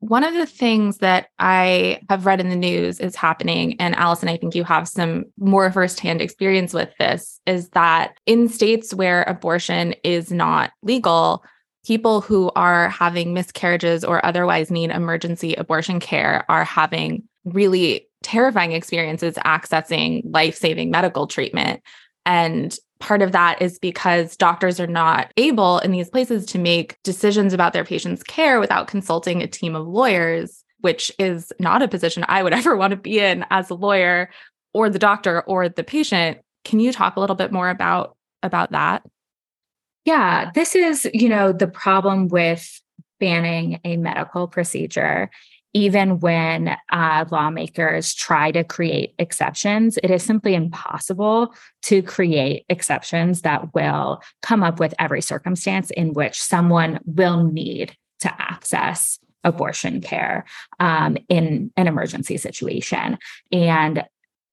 One 0.00 0.22
of 0.22 0.34
the 0.34 0.46
things 0.46 0.98
that 0.98 1.28
I 1.40 2.00
have 2.08 2.24
read 2.24 2.40
in 2.40 2.50
the 2.50 2.56
news 2.56 3.00
is 3.00 3.16
happening, 3.16 3.76
and 3.80 3.96
Alison, 3.96 4.28
I 4.28 4.36
think 4.36 4.54
you 4.54 4.62
have 4.62 4.86
some 4.86 5.24
more 5.38 5.72
firsthand 5.72 6.20
experience 6.20 6.72
with 6.72 6.90
this, 6.98 7.40
is 7.46 7.70
that 7.70 8.14
in 8.24 8.48
states 8.48 8.94
where 8.94 9.24
abortion 9.24 9.94
is 10.04 10.30
not 10.30 10.70
legal, 10.82 11.44
people 11.84 12.20
who 12.20 12.52
are 12.54 12.90
having 12.90 13.34
miscarriages 13.34 14.04
or 14.04 14.24
otherwise 14.24 14.70
need 14.70 14.90
emergency 14.90 15.54
abortion 15.54 15.98
care 15.98 16.44
are 16.48 16.64
having 16.64 17.24
really 17.44 18.06
terrifying 18.22 18.72
experiences 18.72 19.34
accessing 19.44 20.22
life 20.24 20.56
saving 20.56 20.90
medical 20.90 21.26
treatment. 21.26 21.82
And 22.28 22.78
part 23.00 23.22
of 23.22 23.32
that 23.32 23.62
is 23.62 23.78
because 23.78 24.36
doctors 24.36 24.78
are 24.78 24.86
not 24.86 25.32
able 25.38 25.78
in 25.78 25.92
these 25.92 26.10
places 26.10 26.44
to 26.46 26.58
make 26.58 27.02
decisions 27.02 27.54
about 27.54 27.72
their 27.72 27.84
patients' 27.84 28.22
care 28.22 28.60
without 28.60 28.86
consulting 28.86 29.42
a 29.42 29.46
team 29.46 29.74
of 29.74 29.86
lawyers, 29.86 30.62
which 30.80 31.10
is 31.18 31.50
not 31.58 31.80
a 31.80 31.88
position 31.88 32.26
I 32.28 32.42
would 32.42 32.52
ever 32.54 32.76
want 32.76 32.90
to 32.90 32.98
be 32.98 33.18
in 33.18 33.46
as 33.50 33.70
a 33.70 33.74
lawyer 33.74 34.28
or 34.74 34.90
the 34.90 34.98
doctor 34.98 35.40
or 35.40 35.70
the 35.70 35.82
patient. 35.82 36.38
Can 36.66 36.80
you 36.80 36.92
talk 36.92 37.16
a 37.16 37.20
little 37.20 37.34
bit 37.34 37.50
more 37.50 37.70
about 37.70 38.14
about 38.42 38.72
that? 38.72 39.02
Yeah, 40.04 40.50
this 40.54 40.74
is, 40.74 41.08
you 41.14 41.30
know, 41.30 41.52
the 41.52 41.66
problem 41.66 42.28
with 42.28 42.80
banning 43.18 43.80
a 43.84 43.96
medical 43.96 44.46
procedure 44.48 45.30
even 45.74 46.18
when 46.20 46.76
uh, 46.90 47.24
lawmakers 47.30 48.14
try 48.14 48.50
to 48.50 48.64
create 48.64 49.14
exceptions, 49.18 49.98
it 50.02 50.10
is 50.10 50.22
simply 50.22 50.54
impossible 50.54 51.54
to 51.82 52.02
create 52.02 52.64
exceptions 52.68 53.42
that 53.42 53.74
will 53.74 54.22
come 54.42 54.62
up 54.62 54.80
with 54.80 54.94
every 54.98 55.20
circumstance 55.20 55.90
in 55.90 56.14
which 56.14 56.40
someone 56.40 56.98
will 57.04 57.44
need 57.44 57.94
to 58.20 58.34
access 58.40 59.18
abortion 59.44 60.00
care 60.00 60.44
um, 60.80 61.16
in 61.28 61.70
an 61.76 61.86
emergency 61.86 62.36
situation. 62.36 63.18
And 63.52 64.04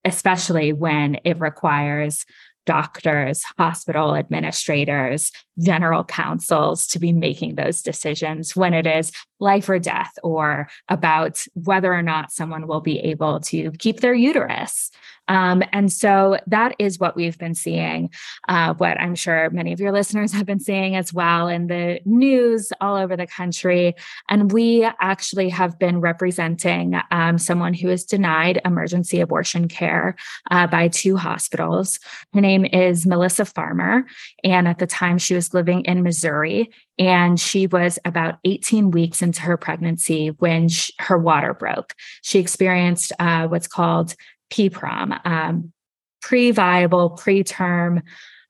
especially 0.03 0.71
when 0.71 1.17
it 1.23 1.39
requires 1.39 2.25
doctors, 2.65 3.43
hospital 3.57 4.15
administrators, 4.15 5.31
general 5.59 6.03
counsels 6.03 6.87
to 6.87 6.99
be 6.99 7.13
making 7.13 7.55
those 7.55 7.81
decisions 7.81 8.55
when 8.55 8.73
it 8.73 8.87
is 8.87 9.11
life 9.39 9.69
or 9.69 9.79
death 9.79 10.11
or 10.23 10.67
about 10.89 11.43
whether 11.53 11.93
or 11.93 12.01
not 12.01 12.31
someone 12.31 12.67
will 12.67 12.81
be 12.81 12.99
able 12.99 13.39
to 13.39 13.71
keep 13.71 13.99
their 13.99 14.13
uterus. 14.13 14.91
Um, 15.27 15.63
and 15.71 15.91
so 15.91 16.37
that 16.47 16.75
is 16.79 16.99
what 16.99 17.15
we've 17.15 17.37
been 17.37 17.55
seeing, 17.55 18.09
uh, 18.47 18.73
what 18.75 18.99
I'm 18.99 19.15
sure 19.15 19.49
many 19.49 19.73
of 19.73 19.79
your 19.79 19.91
listeners 19.91 20.31
have 20.33 20.45
been 20.45 20.59
seeing 20.59 20.95
as 20.95 21.13
well 21.13 21.47
in 21.47 21.67
the 21.67 21.99
news 22.05 22.71
all 22.81 22.95
over 22.95 23.15
the 23.15 23.27
country. 23.27 23.95
And 24.29 24.51
we 24.51 24.83
actually 24.99 25.49
have 25.49 25.79
been 25.79 26.01
representing 26.01 26.99
um, 27.11 27.37
someone 27.37 27.73
who 27.73 27.89
is 27.89 28.05
denied 28.05 28.61
emergency 28.65 29.19
abortion 29.19 29.67
care 29.67 30.15
uh, 30.51 30.67
by 30.67 30.87
two 30.87 31.17
hospitals. 31.17 31.99
Her 32.33 32.41
name 32.41 32.65
is 32.65 33.05
Mylissa 33.05 33.51
Farmer. 33.51 34.05
And 34.43 34.67
at 34.67 34.79
the 34.79 34.87
time, 34.87 35.17
she 35.17 35.33
was 35.33 35.53
living 35.53 35.81
in 35.85 36.03
Missouri. 36.03 36.69
And 36.97 37.39
she 37.39 37.67
was 37.67 37.99
about 38.05 38.39
18 38.45 38.91
weeks 38.91 39.21
into 39.21 39.41
her 39.41 39.57
pregnancy 39.57 40.29
when 40.39 40.69
she, 40.69 40.93
her 40.99 41.17
water 41.17 41.53
broke. 41.53 41.93
She 42.21 42.39
experienced 42.39 43.11
uh, 43.19 43.47
what's 43.47 43.67
called 43.67 44.15
PPROM, 44.51 45.25
um, 45.25 45.73
pre-viable, 46.21 47.11
preterm. 47.11 48.01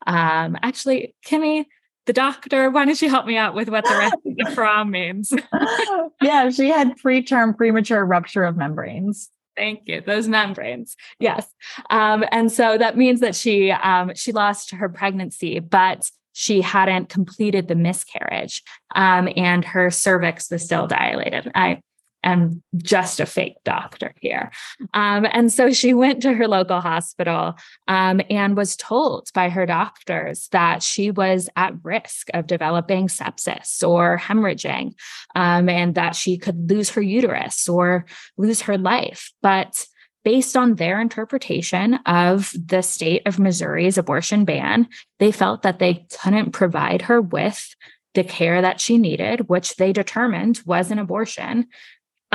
Um, 0.07 0.57
actually, 0.61 1.15
Kimi, 1.23 1.67
the 2.05 2.13
doctor, 2.13 2.69
why 2.69 2.85
don't 2.85 3.01
you 3.01 3.09
help 3.09 3.25
me 3.25 3.37
out 3.37 3.55
with 3.55 3.69
what 3.69 3.83
the 3.83 3.97
rest 3.97 4.15
of 4.25 4.35
the 4.35 4.51
prom 4.53 4.91
means? 4.91 5.33
yeah, 6.21 6.49
she 6.49 6.69
had 6.69 6.97
preterm 6.97 7.55
premature 7.55 8.05
rupture 8.05 8.43
of 8.43 8.55
membranes. 8.55 9.29
Thank 9.55 9.81
you. 9.85 10.01
Those 10.01 10.27
membranes. 10.27 10.95
Yes. 11.19 11.47
Um, 11.89 12.25
and 12.31 12.51
so 12.51 12.77
that 12.77 12.97
means 12.97 13.21
that 13.21 13.35
she 13.35 13.71
um, 13.71 14.11
she 14.13 14.33
lost 14.33 14.71
her 14.71 14.89
pregnancy, 14.89 15.59
but 15.59 16.09
she 16.33 16.59
hadn't 16.61 17.07
completed 17.07 17.69
the 17.69 17.75
miscarriage 17.75 18.61
um, 18.93 19.29
and 19.37 19.63
her 19.63 19.89
cervix 19.89 20.51
was 20.51 20.63
still 20.63 20.85
dilated. 20.85 21.49
I 21.55 21.81
am 22.25 22.63
just 22.75 23.19
a 23.19 23.25
fake 23.25 23.57
doctor 23.63 24.13
here. 24.19 24.51
Um, 24.93 25.25
and 25.31 25.51
so 25.53 25.71
she 25.71 25.93
went 25.93 26.21
to 26.23 26.33
her 26.33 26.47
local 26.47 26.81
hospital 26.81 27.55
um, 27.87 28.21
and 28.29 28.57
was 28.57 28.75
told 28.75 29.29
by 29.33 29.49
her 29.49 29.65
doctors 29.65 30.49
that 30.51 30.83
she 30.83 31.11
was 31.11 31.49
at 31.55 31.73
risk 31.83 32.27
of 32.33 32.47
developing 32.47 33.07
sepsis 33.07 33.87
or 33.87 34.17
hemorrhaging 34.17 34.95
um, 35.35 35.69
and 35.69 35.95
that 35.95 36.15
she 36.15 36.37
could 36.37 36.69
lose 36.69 36.89
her 36.89 37.01
uterus 37.01 37.69
or 37.69 38.05
lose 38.37 38.61
her 38.61 38.77
life. 38.77 39.31
But 39.41 39.85
based 40.23 40.57
on 40.57 40.75
their 40.75 40.99
interpretation 40.99 41.93
of 42.07 42.51
the 42.53 42.81
state 42.81 43.21
of 43.27 43.37
Missouri's 43.37 43.97
abortion 43.97 44.43
ban, 44.43 44.87
they 45.19 45.31
felt 45.31 45.61
that 45.61 45.77
they 45.77 46.07
couldn't 46.19 46.51
provide 46.51 47.03
her 47.03 47.21
with 47.21 47.75
the 48.15 48.23
care 48.23 48.61
that 48.61 48.81
she 48.81 48.97
needed, 48.97 49.47
which 49.49 49.75
they 49.75 49.93
determined 49.93 50.61
was 50.65 50.89
an 50.89 50.97
abortion, 50.97 51.67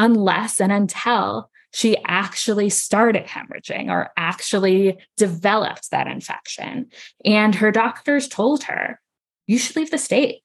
unless 0.00 0.60
and 0.60 0.72
until 0.72 1.50
she 1.72 1.96
actually 2.04 2.70
started 2.70 3.26
hemorrhaging 3.26 3.90
or 3.90 4.10
actually 4.16 4.98
developed 5.16 5.90
that 5.90 6.06
infection. 6.06 6.86
And 7.24 7.54
her 7.54 7.70
doctors 7.70 8.26
told 8.26 8.64
her, 8.64 8.98
you 9.46 9.58
should 9.58 9.76
leave 9.76 9.90
the 9.90 9.98
state 9.98 10.42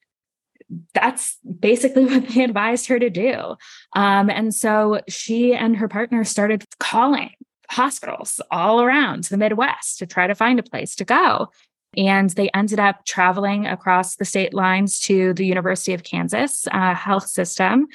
that's 0.94 1.38
basically 1.60 2.04
what 2.06 2.28
they 2.28 2.42
advised 2.42 2.86
her 2.88 2.98
to 2.98 3.10
do. 3.10 3.56
Um, 3.94 4.30
and 4.30 4.54
so 4.54 5.00
she 5.08 5.54
and 5.54 5.76
her 5.76 5.88
partner 5.88 6.24
started 6.24 6.64
calling 6.78 7.30
hospitals 7.70 8.40
all 8.50 8.82
around 8.82 9.24
the 9.24 9.36
Midwest 9.36 9.98
to 9.98 10.06
try 10.06 10.26
to 10.26 10.34
find 10.34 10.58
a 10.58 10.64
place 10.64 10.94
to 10.96 11.04
go. 11.04 11.50
And 11.96 12.30
they 12.30 12.50
ended 12.50 12.78
up 12.78 13.04
traveling 13.06 13.66
across 13.66 14.16
the 14.16 14.24
state 14.24 14.52
lines 14.52 15.00
to 15.00 15.32
the 15.34 15.46
University 15.46 15.94
of 15.94 16.02
Kansas 16.02 16.66
uh, 16.70 16.94
health 16.94 17.28
system. 17.28 17.86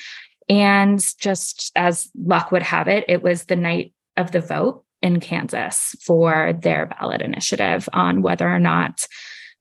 And 0.51 1.01
just 1.17 1.72
as 1.77 2.10
luck 2.13 2.51
would 2.51 2.62
have 2.62 2.89
it, 2.89 3.05
it 3.08 3.24
was 3.24 3.46
the 3.46 3.55
night 3.55 3.93
of 4.17 4.34
the 4.34 4.41
vote 4.41 4.84
in 5.01 5.22
Kansas 5.22 5.96
for 6.01 6.51
their 6.51 6.88
ballot 6.88 7.22
initiative 7.22 7.88
on 7.93 8.22
whether 8.22 8.48
or 8.48 8.60
not 8.60 9.08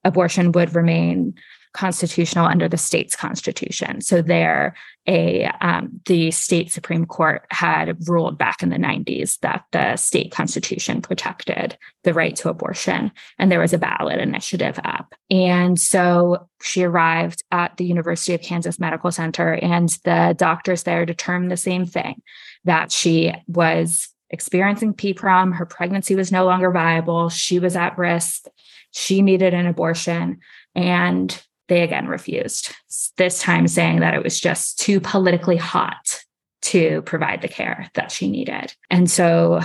abortion 0.04 0.50
would 0.50 0.74
remain 0.74 1.34
constitutional 1.72 2.46
under 2.46 2.68
the 2.68 2.76
state's 2.76 3.14
constitution. 3.14 4.00
So 4.00 4.22
there, 4.22 4.74
a 5.06 5.44
um, 5.60 6.00
the 6.06 6.30
state 6.30 6.70
supreme 6.70 7.06
court 7.06 7.46
had 7.50 7.96
ruled 8.08 8.38
back 8.38 8.62
in 8.62 8.70
the 8.70 8.76
90s 8.76 9.38
that 9.40 9.64
the 9.72 9.96
state 9.96 10.32
constitution 10.32 11.00
protected 11.00 11.78
the 12.04 12.12
right 12.12 12.34
to 12.36 12.48
abortion, 12.48 13.12
and 13.38 13.50
there 13.50 13.60
was 13.60 13.72
a 13.72 13.78
ballot 13.78 14.18
initiative 14.18 14.78
up. 14.84 15.14
And 15.30 15.78
so 15.78 16.48
she 16.60 16.82
arrived 16.82 17.42
at 17.52 17.76
the 17.76 17.84
University 17.84 18.34
of 18.34 18.42
Kansas 18.42 18.78
Medical 18.78 19.12
Center, 19.12 19.54
and 19.54 19.88
the 20.04 20.34
doctors 20.36 20.82
there 20.82 21.06
determined 21.06 21.50
the 21.50 21.56
same 21.56 21.86
thing 21.86 22.22
that 22.64 22.92
she 22.92 23.32
was 23.46 24.08
experiencing 24.30 24.94
PPROM. 24.94 25.54
Her 25.54 25.66
pregnancy 25.66 26.14
was 26.14 26.32
no 26.32 26.44
longer 26.44 26.70
viable. 26.70 27.28
She 27.28 27.58
was 27.58 27.76
at 27.76 27.98
risk. 27.98 28.46
She 28.92 29.22
needed 29.22 29.54
an 29.54 29.66
abortion. 29.66 30.40
And 30.74 31.40
they 31.70 31.82
again 31.82 32.08
refused, 32.08 32.74
this 33.16 33.40
time 33.40 33.68
saying 33.68 34.00
that 34.00 34.12
it 34.12 34.24
was 34.24 34.38
just 34.38 34.78
too 34.78 35.00
politically 35.00 35.56
hot 35.56 36.20
to 36.62 37.00
provide 37.02 37.40
the 37.40 37.48
care 37.48 37.88
that 37.94 38.10
she 38.10 38.28
needed. 38.28 38.74
And 38.90 39.08
so, 39.08 39.60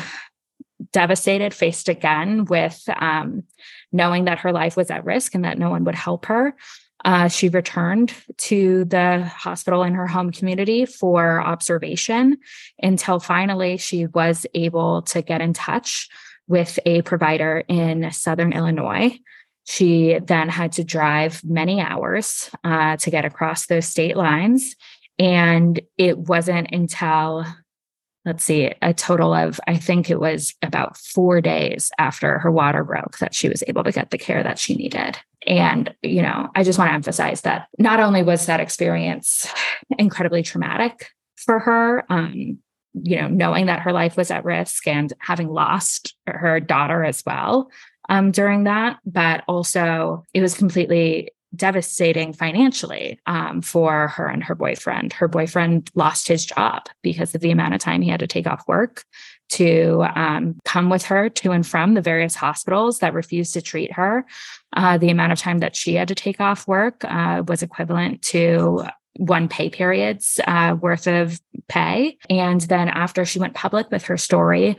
devastated, 0.93 1.53
faced 1.53 1.89
again 1.89 2.45
with 2.45 2.81
um, 2.95 3.43
knowing 3.91 4.25
that 4.25 4.39
her 4.39 4.53
life 4.53 4.77
was 4.77 4.91
at 4.91 5.03
risk 5.03 5.33
and 5.33 5.43
that 5.45 5.57
no 5.57 5.71
one 5.71 5.83
would 5.85 5.95
help 5.95 6.27
her. 6.27 6.55
Uh, 7.03 7.27
she 7.27 7.49
returned 7.49 8.13
to 8.37 8.85
the 8.85 9.23
hospital 9.25 9.83
in 9.83 9.95
her 9.95 10.07
home 10.07 10.31
community 10.31 10.85
for 10.85 11.41
observation 11.41 12.37
until 12.81 13.19
finally 13.19 13.77
she 13.77 14.05
was 14.05 14.45
able 14.53 15.01
to 15.01 15.23
get 15.23 15.41
in 15.41 15.53
touch 15.53 16.07
with 16.47 16.77
a 16.85 17.01
provider 17.01 17.63
in 17.67 18.11
Southern 18.11 18.53
Illinois 18.53 19.17
she 19.65 20.19
then 20.19 20.47
had 20.47 20.71
to 20.73 20.83
drive 20.83 21.43
many 21.43 21.81
hours 21.81 22.49
uh, 22.63 22.97
to 22.97 23.09
get 23.09 23.25
across 23.25 23.65
those 23.65 23.85
state 23.85 24.15
lines. 24.15 24.75
And 25.17 25.79
it 25.97 26.17
wasn't 26.17 26.71
until, 26.71 27.45
let's 28.25 28.43
see, 28.43 28.73
a 28.81 28.93
total 28.93 29.33
of, 29.33 29.59
I 29.67 29.75
think 29.77 30.09
it 30.09 30.19
was 30.19 30.53
about 30.61 30.97
four 30.97 31.41
days 31.41 31.91
after 31.97 32.39
her 32.39 32.51
water 32.51 32.83
broke 32.83 33.17
that 33.19 33.33
she 33.33 33.49
was 33.49 33.63
able 33.67 33.83
to 33.83 33.91
get 33.91 34.11
the 34.11 34.17
care 34.17 34.43
that 34.43 34.59
she 34.59 34.75
needed. 34.75 35.17
And, 35.47 35.93
you 36.01 36.21
know, 36.21 36.49
I 36.55 36.63
just 36.63 36.77
want 36.77 36.89
to 36.89 36.95
emphasize 36.95 37.41
that 37.41 37.67
not 37.79 37.99
only 37.99 38.23
was 38.23 38.45
that 38.45 38.59
experience 38.59 39.47
incredibly 39.97 40.43
traumatic 40.43 41.09
for 41.37 41.59
her, 41.59 42.03
um, 42.09 42.59
you 42.93 43.17
know, 43.17 43.27
knowing 43.27 43.65
that 43.65 43.81
her 43.81 43.91
life 43.91 44.15
was 44.15 44.31
at 44.31 44.45
risk 44.45 44.87
and 44.87 45.11
having 45.19 45.49
lost 45.49 46.15
her 46.27 46.59
daughter 46.59 47.03
as 47.03 47.23
well, 47.25 47.69
um, 48.09 48.31
during 48.31 48.63
that, 48.63 48.99
but 49.05 49.43
also 49.47 50.23
it 50.33 50.41
was 50.41 50.55
completely 50.55 51.31
devastating 51.55 52.33
financially 52.33 53.19
um, 53.25 53.61
for 53.61 54.09
her 54.09 54.27
and 54.27 54.43
her 54.43 54.55
boyfriend. 54.55 55.13
Her 55.13 55.27
boyfriend 55.27 55.89
lost 55.95 56.27
his 56.27 56.45
job 56.45 56.83
because 57.01 57.33
of 57.33 57.41
the 57.41 57.51
amount 57.51 57.73
of 57.73 57.79
time 57.79 58.01
he 58.01 58.09
had 58.09 58.19
to 58.19 58.27
take 58.27 58.47
off 58.47 58.67
work 58.67 59.03
to 59.47 60.05
um, 60.15 60.59
come 60.65 60.89
with 60.89 61.03
her 61.03 61.29
to 61.29 61.51
and 61.51 61.65
from 61.65 61.93
the 61.93 62.01
various 62.01 62.35
hospitals 62.35 62.99
that 62.99 63.13
refused 63.13 63.53
to 63.53 63.61
treat 63.61 63.93
her. 63.93 64.25
Uh, 64.75 64.97
the 64.97 65.09
amount 65.09 65.31
of 65.31 65.39
time 65.39 65.59
that 65.59 65.75
she 65.75 65.95
had 65.95 66.07
to 66.07 66.15
take 66.15 66.41
off 66.41 66.67
work 66.67 67.05
uh, 67.05 67.43
was 67.47 67.61
equivalent 67.61 68.21
to 68.21 68.83
one 69.17 69.47
pay 69.47 69.69
period's 69.69 70.39
uh, 70.45 70.75
worth 70.79 71.07
of 71.07 71.39
pay. 71.69 72.17
And 72.29 72.61
then 72.61 72.89
after 72.89 73.23
she 73.23 73.39
went 73.39 73.53
public 73.53 73.89
with 73.91 74.03
her 74.05 74.17
story, 74.17 74.77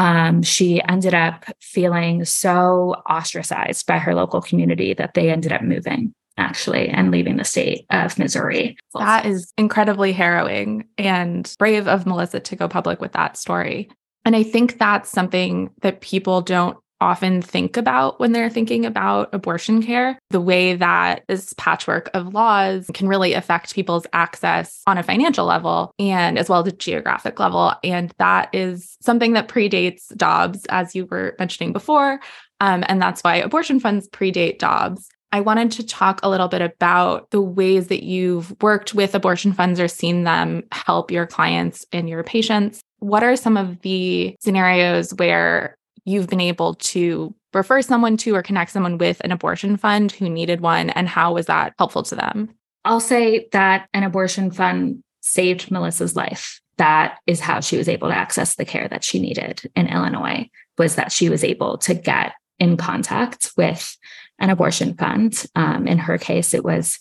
um, 0.00 0.42
she 0.42 0.80
ended 0.88 1.12
up 1.12 1.44
feeling 1.60 2.24
so 2.24 2.94
ostracized 3.10 3.84
by 3.84 3.98
her 3.98 4.14
local 4.14 4.40
community 4.40 4.94
that 4.94 5.12
they 5.12 5.30
ended 5.30 5.52
up 5.52 5.60
moving 5.60 6.14
actually 6.38 6.88
and 6.88 7.10
leaving 7.10 7.36
the 7.36 7.44
state 7.44 7.84
of 7.90 8.18
Missouri. 8.18 8.78
That 8.94 9.26
is 9.26 9.52
incredibly 9.58 10.12
harrowing 10.12 10.88
and 10.96 11.54
brave 11.58 11.86
of 11.86 12.04
Mylissa 12.04 12.42
to 12.42 12.56
go 12.56 12.66
public 12.66 13.02
with 13.02 13.12
that 13.12 13.36
story. 13.36 13.90
And 14.24 14.34
I 14.34 14.42
think 14.42 14.78
that's 14.78 15.10
something 15.10 15.68
that 15.82 16.00
people 16.00 16.40
don't 16.40 16.78
often 17.00 17.42
think 17.42 17.76
about 17.76 18.20
when 18.20 18.32
they're 18.32 18.50
thinking 18.50 18.84
about 18.84 19.28
abortion 19.32 19.82
care. 19.82 20.18
The 20.30 20.40
way 20.40 20.76
that 20.76 21.24
this 21.28 21.54
patchwork 21.54 22.10
of 22.14 22.34
laws 22.34 22.90
can 22.92 23.08
really 23.08 23.32
affect 23.32 23.74
people's 23.74 24.06
access 24.12 24.82
on 24.86 24.98
a 24.98 25.02
financial 25.02 25.46
level 25.46 25.92
and 25.98 26.38
as 26.38 26.48
well 26.48 26.60
as 26.60 26.72
a 26.72 26.76
geographic 26.76 27.40
level. 27.40 27.74
And 27.82 28.12
that 28.18 28.54
is 28.54 28.96
something 29.00 29.32
that 29.32 29.48
predates 29.48 30.14
Dobbs, 30.16 30.66
as 30.66 30.94
you 30.94 31.06
were 31.06 31.34
mentioning 31.38 31.72
before. 31.72 32.20
Um, 32.60 32.84
and 32.88 33.00
that's 33.00 33.22
why 33.22 33.36
abortion 33.36 33.80
funds 33.80 34.08
predate 34.08 34.58
Dobbs. 34.58 35.08
I 35.32 35.40
wanted 35.40 35.70
to 35.72 35.86
talk 35.86 36.20
a 36.22 36.28
little 36.28 36.48
bit 36.48 36.60
about 36.60 37.30
the 37.30 37.40
ways 37.40 37.86
that 37.86 38.02
you've 38.02 38.54
worked 38.60 38.94
with 38.94 39.14
abortion 39.14 39.52
funds 39.52 39.78
or 39.78 39.86
seen 39.86 40.24
them 40.24 40.64
help 40.72 41.10
your 41.10 41.26
clients 41.26 41.86
and 41.92 42.08
your 42.08 42.24
patients. 42.24 42.80
What 42.98 43.22
are 43.22 43.36
some 43.36 43.56
of 43.56 43.80
the 43.82 44.34
scenarios 44.40 45.14
where 45.14 45.76
you've 46.04 46.28
been 46.28 46.40
able 46.40 46.74
to 46.74 47.34
refer 47.52 47.82
someone 47.82 48.16
to 48.16 48.34
or 48.34 48.42
connect 48.42 48.70
someone 48.70 48.98
with 48.98 49.20
an 49.24 49.32
abortion 49.32 49.76
fund 49.76 50.12
who 50.12 50.28
needed 50.28 50.60
one 50.60 50.90
and 50.90 51.08
how 51.08 51.34
was 51.34 51.46
that 51.46 51.74
helpful 51.78 52.02
to 52.02 52.14
them 52.14 52.48
i'll 52.84 53.00
say 53.00 53.48
that 53.52 53.88
an 53.92 54.02
abortion 54.02 54.50
fund 54.50 55.02
saved 55.20 55.68
Mylissa's 55.68 56.16
life. 56.16 56.60
That 56.76 57.18
is 57.26 57.40
how 57.40 57.60
she 57.60 57.76
was 57.76 57.88
able 57.88 58.08
to 58.08 58.16
access 58.16 58.56
the 58.56 58.64
care 58.64 58.88
that 58.88 59.04
she 59.04 59.20
needed 59.20 59.62
in 59.76 59.86
Illinois, 59.86 60.48
was 60.78 60.96
that 60.96 61.12
she 61.12 61.28
was 61.28 61.44
able 61.44 61.78
to 61.78 61.94
get 61.94 62.32
in 62.58 62.76
contact 62.76 63.52
with 63.56 63.96
an 64.38 64.50
abortion 64.50 64.94
fund. 64.94 65.44
Um, 65.54 65.86
in 65.86 65.98
her 65.98 66.18
case, 66.18 66.54
it 66.54 66.64
was 66.64 66.98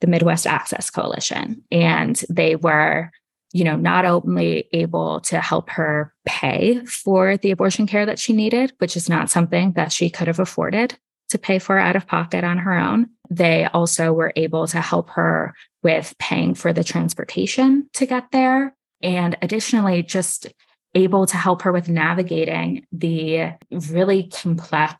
the 0.00 0.06
Midwest 0.06 0.46
Access 0.46 0.90
Coalition. 0.90 1.62
And 1.70 2.22
they 2.28 2.56
were, 2.56 3.10
you 3.52 3.64
know, 3.64 3.76
not 3.76 4.04
only 4.04 4.68
able 4.72 5.20
to 5.20 5.40
help 5.40 5.70
her 5.70 6.12
pay 6.24 6.84
for 6.86 7.36
the 7.36 7.50
abortion 7.50 7.86
care 7.86 8.06
that 8.06 8.18
she 8.18 8.32
needed, 8.32 8.72
which 8.78 8.96
is 8.96 9.08
not 9.08 9.30
something 9.30 9.72
that 9.72 9.92
she 9.92 10.08
could 10.08 10.26
have 10.26 10.38
afforded 10.38 10.96
to 11.30 11.38
pay 11.38 11.58
for 11.58 11.78
out 11.78 11.96
of 11.96 12.06
pocket 12.06 12.44
on 12.44 12.58
her 12.58 12.78
own. 12.78 13.08
They 13.30 13.66
also 13.66 14.12
were 14.12 14.32
able 14.36 14.66
to 14.68 14.80
help 14.80 15.10
her 15.10 15.54
with 15.82 16.14
paying 16.18 16.54
for 16.54 16.72
the 16.72 16.84
transportation 16.84 17.88
to 17.94 18.06
get 18.06 18.30
there. 18.32 18.74
And 19.02 19.36
additionally, 19.42 20.02
just 20.02 20.52
able 20.94 21.26
to 21.26 21.36
help 21.36 21.62
her 21.62 21.72
with 21.72 21.88
navigating 21.88 22.86
the 22.92 23.52
really 23.70 24.24
complex 24.24 24.94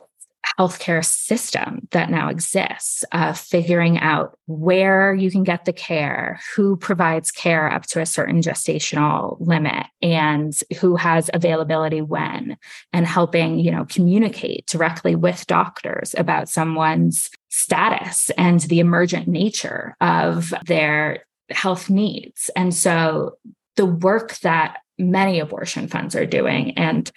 healthcare 0.59 1.05
system 1.05 1.89
that 1.93 2.11
now 2.11 2.29
exists, 2.29 3.05
uh, 3.13 3.33
figuring 3.33 3.99
out 3.99 4.39
where 4.47 5.15
you 5.15 5.31
can 5.31 5.45
get 5.45 5.65
the 5.65 5.73
care, 5.73 6.41
who 6.55 6.77
provides 6.77 7.31
care 7.31 7.73
up 7.73 7.87
to 7.87 8.01
a 8.01 8.07
certain 8.07 8.41
gestational 8.41 9.37
limit, 9.41 9.87
and 10.01 10.59
who 10.79 10.97
has 10.97 11.31
availability 11.33 12.03
when, 12.03 12.57
and 12.93 13.07
helping 13.07 13.59
you 13.59 13.71
know 13.71 13.85
communicate 13.87 14.67
directly 14.67 15.15
with 15.15 15.47
doctors 15.47 16.15
about 16.19 16.49
someone's 16.49 17.31
status 17.49 18.31
and 18.39 18.61
the 18.61 18.81
emergent 18.81 19.29
nature 19.29 19.97
of 20.01 20.55
their 20.65 21.25
health 21.51 21.91
needs. 21.91 22.51
And 22.57 22.75
so 22.75 23.37
the 23.77 23.87
work 23.87 24.39
that 24.39 24.79
many 24.99 25.39
abortion 25.41 25.89
funds 25.89 26.15
are 26.15 26.27
doing 26.27 26.73
and 26.79 27.11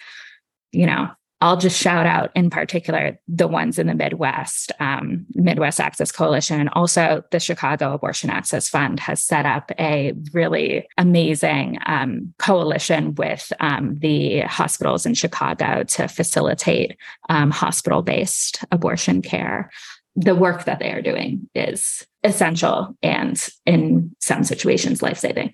you 0.72 0.86
know 0.86 1.08
I'll 1.42 1.58
just 1.58 1.78
shout 1.78 2.06
out 2.06 2.30
in 2.34 2.48
particular 2.48 3.18
the 3.28 3.46
ones 3.46 3.78
in 3.78 3.88
the 3.88 3.94
Midwest, 3.94 4.72
um, 4.80 5.26
Midwest 5.34 5.80
Access 5.80 6.10
Coalition, 6.10 6.68
also 6.68 7.22
the 7.30 7.38
Chicago 7.40 7.92
Abortion 7.92 8.30
Access 8.30 8.70
Fund 8.70 8.98
has 9.00 9.22
set 9.22 9.44
up 9.44 9.70
a 9.78 10.14
really 10.32 10.88
amazing 10.96 11.78
um, 11.84 12.32
coalition 12.38 13.14
with 13.16 13.52
um, 13.60 13.98
the 13.98 14.40
hospitals 14.40 15.04
in 15.04 15.12
Chicago 15.12 15.82
to 15.82 16.08
facilitate 16.08 16.96
um, 17.28 17.50
hospital 17.50 18.00
based 18.00 18.64
abortion 18.72 19.20
care. 19.20 19.70
The 20.14 20.34
work 20.34 20.64
that 20.64 20.78
they 20.78 20.90
are 20.90 21.02
doing 21.02 21.50
is 21.54 22.06
essential 22.24 22.96
and, 23.02 23.46
in 23.66 24.16
some 24.20 24.42
situations, 24.42 25.02
life 25.02 25.18
saving. 25.18 25.52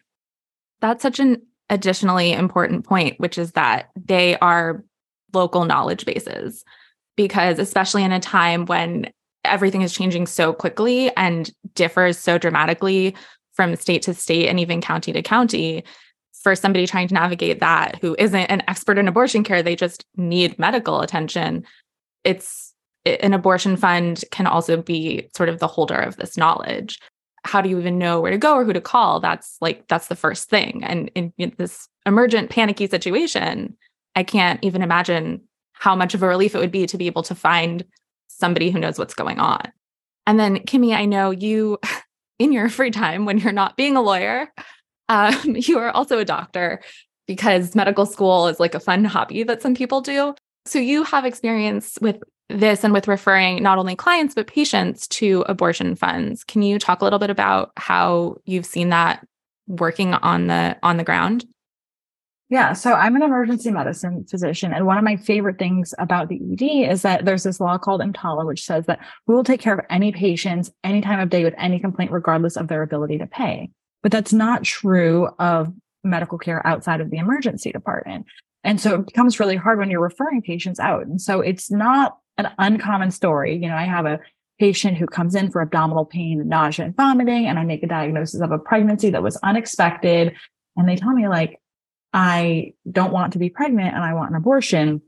That's 0.81 1.03
such 1.03 1.19
an 1.19 1.43
additionally 1.69 2.33
important 2.33 2.85
point, 2.85 3.19
which 3.19 3.37
is 3.37 3.53
that 3.53 3.91
they 3.97 4.39
are 4.39 4.85
local 5.33 5.65
knowledge 5.65 6.05
bases 6.05 6.65
because 7.17 7.59
especially 7.59 8.03
in 8.03 8.13
a 8.13 8.21
time 8.21 8.67
when 8.67 9.11
everything 9.45 9.83
is 9.83 9.93
changing 9.93 10.27
so 10.27 10.53
quickly 10.53 11.15
and 11.17 11.51
differs 11.75 12.19
so 12.19 12.39
dramatically 12.39 13.15
from 13.55 13.77
state 13.77 14.03
to 14.03 14.15
state 14.15 14.49
and 14.49 14.61
even 14.61 14.81
county 14.81 15.13
to 15.13 15.23
county 15.23 15.85
for 16.43 16.55
somebody 16.55 16.87
trying 16.87 17.09
to 17.09 17.15
navigate 17.15 17.61
that 17.61 17.99
who 18.01 18.17
isn't 18.19 18.47
an 18.47 18.63
expert 18.67 18.99
in 18.99 19.09
abortion 19.09 19.45
care 19.45 19.63
they 19.63 19.77
just 19.77 20.05
need 20.17 20.59
medical 20.59 21.01
attention. 21.01 21.65
It's 22.25 22.75
an 23.05 23.35
abortion 23.35 23.77
fund 23.77 24.25
can 24.31 24.47
also 24.47 24.81
be 24.81 25.29
sort 25.37 25.49
of 25.49 25.59
the 25.59 25.67
holder 25.67 25.97
of 25.97 26.17
this 26.17 26.37
knowledge. 26.37 26.99
How 27.45 27.61
do 27.61 27.69
you 27.69 27.79
even 27.79 27.99
know 27.99 28.21
where 28.21 28.31
to 28.31 28.39
go 28.39 28.55
or 28.55 28.65
who 28.65 28.73
to 28.73 28.81
call? 28.81 29.21
That's 29.21 29.57
like 29.61 29.87
that's 29.89 30.07
the 30.07 30.17
first 30.17 30.49
thing. 30.49 30.83
And 30.85 31.11
in, 31.15 31.33
in 31.39 31.53
this 31.59 31.89
emergent 32.07 32.51
panicky 32.51 32.87
situation 32.87 33.77
I 34.15 34.23
can't 34.23 34.63
even 34.63 34.83
imagine 34.83 35.43
how 35.73 35.97
much 35.97 36.15
of 36.15 36.23
a 36.23 36.29
relief 36.29 36.55
it 36.55 36.59
would 36.59 36.71
be 36.71 36.87
to 36.87 36.97
be 36.97 37.07
able 37.07 37.23
to 37.25 37.35
find 37.35 37.85
somebody 38.29 38.71
who 38.71 38.79
knows 38.79 38.99
what's 38.99 39.15
going 39.15 39.39
on. 39.39 39.61
And 40.27 40.39
then, 40.39 40.61
Kimi, 40.61 40.95
I 40.95 41.05
know 41.05 41.31
you, 41.31 41.79
in 42.39 42.53
your 42.53 42.69
free 42.69 42.91
time 42.91 43.25
when 43.25 43.39
you're 43.39 43.53
not 43.53 43.77
being 43.77 43.97
a 43.97 44.03
lawyer, 44.03 44.49
um, 45.09 45.37
you 45.45 45.79
are 45.79 45.91
also 45.91 46.19
a 46.19 46.25
doctor 46.25 46.81
because 47.27 47.75
medical 47.75 48.07
school 48.07 48.49
is 48.49 48.61
like 48.61 48.75
a 48.75 48.81
fun 48.81 49.05
hobby 49.05 49.43
that 49.45 49.63
some 49.63 49.75
people 49.75 50.01
do. 50.01 50.35
So 50.67 50.79
you 50.79 51.05
have 51.05 51.25
experience 51.25 51.99
with 52.01 52.23
this 52.49 52.85
and 52.85 52.93
with 52.93 53.09
referring 53.09 53.63
not 53.63 53.79
only 53.79 53.97
clients, 53.97 54.35
but 54.35 54.47
patients 54.47 55.09
to 55.09 55.45
abortion 55.49 55.97
funds. 55.97 56.45
Can 56.45 56.63
you 56.63 56.79
talk 56.79 57.01
a 57.01 57.05
little 57.05 57.19
bit 57.19 57.31
about 57.31 57.73
how 57.77 58.37
you've 58.45 58.67
seen 58.67 58.91
that 58.91 59.27
working 59.67 60.15
on 60.15 60.49
the 60.49 60.77
on 60.83 60.97
the 60.97 61.05
ground? 61.05 61.45
Yeah, 62.53 62.75
so 62.75 62.93
I'm 62.93 63.17
an 63.17 63.23
emergency 63.23 63.71
medicine 63.71 64.27
physician. 64.29 64.75
And 64.75 64.85
one 64.85 64.99
of 64.99 65.05
my 65.05 65.17
favorite 65.17 65.59
things 65.59 65.95
about 65.99 66.29
the 66.29 66.39
ED 66.53 66.93
is 66.93 67.01
that 67.01 67.25
there's 67.25 67.45
this 67.45 67.61
law 67.61 67.79
called 67.79 68.03
EMTALA, 68.03 68.47
which 68.47 68.67
says 68.67 68.85
that 68.85 68.99
we 69.27 69.35
will 69.35 69.43
take 69.43 69.63
care 69.63 69.73
of 69.73 69.87
any 69.89 70.13
patients 70.13 70.71
any 70.85 71.01
time 71.01 71.19
of 71.19 71.31
day 71.31 71.45
with 71.45 71.55
any 71.57 71.81
complaint, 71.81 72.11
regardless 72.11 72.59
of 72.59 72.69
their 72.69 72.83
ability 72.83 73.17
to 73.17 73.27
pay. 73.27 73.71
But 74.03 74.13
that's 74.13 74.35
not 74.35 74.65
true 74.65 75.31
of 75.39 75.73
medical 76.05 76.37
care 76.37 76.65
outside 76.67 77.01
of 77.01 77.09
the 77.09 77.17
emergency 77.17 77.73
department. 77.73 78.27
And 78.65 78.79
so 78.79 78.97
it 78.97 79.07
becomes 79.07 79.41
really 79.41 79.57
hard 79.57 79.79
when 79.79 79.91
you're 79.91 80.03
referring 80.03 80.43
patients 80.43 80.79
out. 80.79 81.07
And 81.07 81.23
so 81.23 81.41
it's 81.41 81.71
not 81.71 82.19
an 82.37 82.51
uncommon 82.59 83.13
story. 83.13 83.55
You 83.57 83.71
know, 83.71 83.77
I 83.77 83.85
have 83.85 84.05
a 84.05 84.21
patient 84.61 84.99
who 84.99 85.07
comes 85.07 85.35
in 85.35 85.51
for 85.51 85.63
abdominal 85.63 86.05
pain, 86.05 86.47
nausea, 86.47 86.85
and 86.85 86.95
vomiting, 86.95 87.47
and 87.47 87.59
I 87.59 87.65
make 87.65 87.83
a 87.83 87.87
diagnosis 87.87 88.43
of 88.43 88.53
a 88.53 88.59
pregnancy 88.59 89.09
that 89.09 89.23
was 89.23 89.39
unexpected. 89.39 90.35
And 90.77 90.87
they 90.87 90.97
tell 90.97 91.15
me, 91.15 91.29
like, 91.29 91.59
I 92.13 92.75
don't 92.91 93.13
want 93.13 93.33
to 93.33 93.39
be 93.39 93.49
pregnant 93.49 93.95
and 93.95 94.05
I 94.05 94.15
want 94.15 94.31
an 94.31 94.37
abortion, 94.37 95.03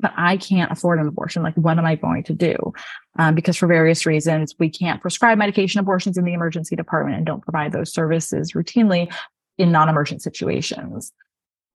but 0.00 0.12
I 0.16 0.36
can't 0.36 0.72
afford 0.72 0.98
an 0.98 1.06
abortion. 1.06 1.42
Like, 1.42 1.54
what 1.54 1.78
am 1.78 1.86
I 1.86 1.94
going 1.94 2.24
to 2.24 2.34
do? 2.34 2.72
Um, 3.18 3.34
because 3.34 3.56
for 3.56 3.66
various 3.66 4.06
reasons, 4.06 4.54
we 4.58 4.68
can't 4.68 5.00
prescribe 5.00 5.38
medication 5.38 5.78
abortions 5.78 6.18
in 6.18 6.24
the 6.24 6.32
emergency 6.32 6.74
department 6.74 7.16
and 7.16 7.26
don't 7.26 7.42
provide 7.42 7.72
those 7.72 7.92
services 7.92 8.52
routinely 8.52 9.12
in 9.58 9.70
non-emergent 9.70 10.22
situations. 10.22 11.12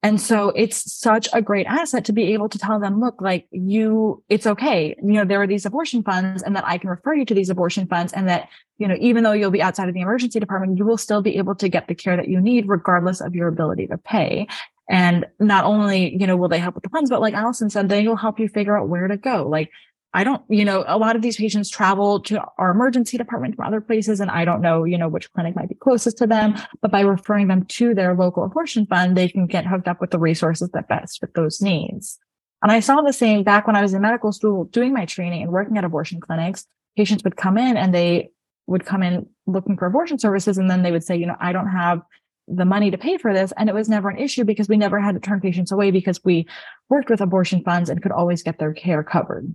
And 0.08 0.22
so 0.22 0.54
it's 0.56 0.90
such 0.90 1.28
a 1.34 1.42
great 1.42 1.66
asset 1.68 2.06
to 2.06 2.14
be 2.14 2.32
able 2.32 2.48
to 2.48 2.58
tell 2.58 2.80
them, 2.80 3.02
look, 3.02 3.20
like 3.20 3.46
you, 3.52 4.24
it's 4.30 4.48
okay. 4.48 4.96
You 5.04 5.12
know, 5.12 5.26
there 5.26 5.42
are 5.42 5.48
these 5.48 5.66
abortion 5.66 6.02
funds 6.02 6.42
and 6.44 6.56
that 6.56 6.66
I 6.66 6.78
can 6.78 6.90
refer 6.90 7.14
you 7.14 7.26
to 7.26 7.34
these 7.34 7.50
abortion 7.50 7.88
funds 7.88 8.14
and 8.14 8.30
that, 8.30 8.48
you 8.78 8.88
know, 8.88 8.96
even 9.02 9.26
though 9.26 9.34
you'll 9.34 9.52
be 9.52 9.62
outside 9.62 9.90
of 9.90 9.94
the 9.94 10.00
emergency 10.00 10.40
department, 10.40 10.78
you 10.78 10.86
will 10.86 10.98
still 10.98 11.22
be 11.22 11.36
able 11.36 11.56
to 11.56 11.68
get 11.68 11.90
the 11.90 11.94
care 11.94 12.16
that 12.16 12.30
you 12.30 12.40
need 12.40 12.70
regardless 12.70 13.20
of 13.20 13.36
your 13.36 13.50
ability 13.50 13.86
to 13.88 13.98
pay. 13.98 14.48
And 14.90 15.26
not 15.42 15.66
only, 15.66 16.16
you 16.16 16.26
know, 16.26 16.38
will 16.38 16.48
they 16.48 16.60
help 16.60 16.76
with 16.76 16.86
the 16.86 16.90
funds, 16.90 17.10
but 17.10 17.20
like 17.20 17.34
Alison 17.34 17.70
said, 17.70 17.90
they 17.90 18.08
will 18.08 18.16
help 18.16 18.40
you 18.40 18.48
figure 18.48 18.78
out 18.78 18.88
where 18.88 19.10
to 19.10 19.18
go. 19.18 19.46
Like 19.46 19.72
I 20.18 20.24
don't, 20.24 20.42
you 20.50 20.66
know, 20.66 20.84
a 20.88 20.98
lot 20.98 21.16
of 21.16 21.22
these 21.22 21.38
patients 21.38 21.70
travel 21.70 22.20
to 22.22 22.44
our 22.58 22.72
emergency 22.72 23.20
department 23.20 23.56
from 23.56 23.68
other 23.68 23.80
places, 23.80 24.20
and 24.20 24.32
I 24.32 24.46
don't 24.46 24.62
know, 24.62 24.84
you 24.84 24.98
know, 24.98 25.08
which 25.08 25.32
clinic 25.32 25.56
might 25.56 25.70
be 25.70 25.76
closest 25.76 26.18
to 26.18 26.26
them. 26.26 26.56
But 26.82 26.90
by 26.90 27.02
referring 27.02 27.50
them 27.50 27.66
to 27.66 27.94
their 27.94 28.16
local 28.16 28.44
abortion 28.44 28.88
fund, 28.88 29.16
they 29.16 29.30
can 29.30 29.46
get 29.46 29.68
hooked 29.68 29.88
up 29.88 30.02
with 30.02 30.10
the 30.10 30.18
resources 30.18 30.72
that 30.72 30.88
best 30.88 31.20
fit 31.20 31.36
those 31.36 31.62
needs. 31.62 32.18
And 32.64 32.72
I 32.72 32.80
saw 32.80 33.02
the 33.02 33.14
same 33.14 33.44
back 33.44 33.68
when 33.68 33.76
I 33.76 33.84
was 33.84 33.94
in 33.94 34.02
medical 34.02 34.32
school 34.32 34.64
doing 34.64 34.92
my 34.92 35.06
training 35.06 35.44
and 35.44 35.52
working 35.52 35.78
at 35.78 35.84
abortion 35.84 36.20
clinics. 36.20 36.66
Patients 36.98 37.24
would 37.24 37.38
come 37.38 37.60
in 37.60 37.78
and 37.78 37.94
they 37.94 38.32
would 38.66 38.88
come 38.88 39.04
in 39.04 39.28
looking 39.46 39.78
for 39.78 39.86
abortion 39.86 40.18
services. 40.18 40.58
And 40.58 40.68
then 40.68 40.82
they 40.82 40.92
would 40.92 41.04
say, 41.04 41.16
you 41.16 41.28
know, 41.28 41.38
I 41.40 41.52
don't 41.52 41.70
have 41.70 42.02
the 42.48 42.66
money 42.66 42.90
to 42.90 42.98
pay 42.98 43.20
for 43.20 43.36
this. 43.36 43.54
And 43.56 43.70
it 43.70 43.76
was 43.76 43.88
never 43.88 44.10
an 44.10 44.18
issue 44.18 44.46
because 44.46 44.68
we 44.68 44.78
never 44.78 45.00
had 45.00 45.14
to 45.14 45.22
turn 45.22 45.42
patients 45.42 45.72
away 45.72 45.92
because 45.92 46.26
we 46.26 46.48
worked 46.90 47.12
with 47.12 47.22
abortion 47.22 47.62
funds 47.64 47.88
and 47.92 48.02
could 48.02 48.12
always 48.12 48.42
get 48.42 48.58
their 48.58 48.74
care 48.74 49.04
covered. 49.04 49.54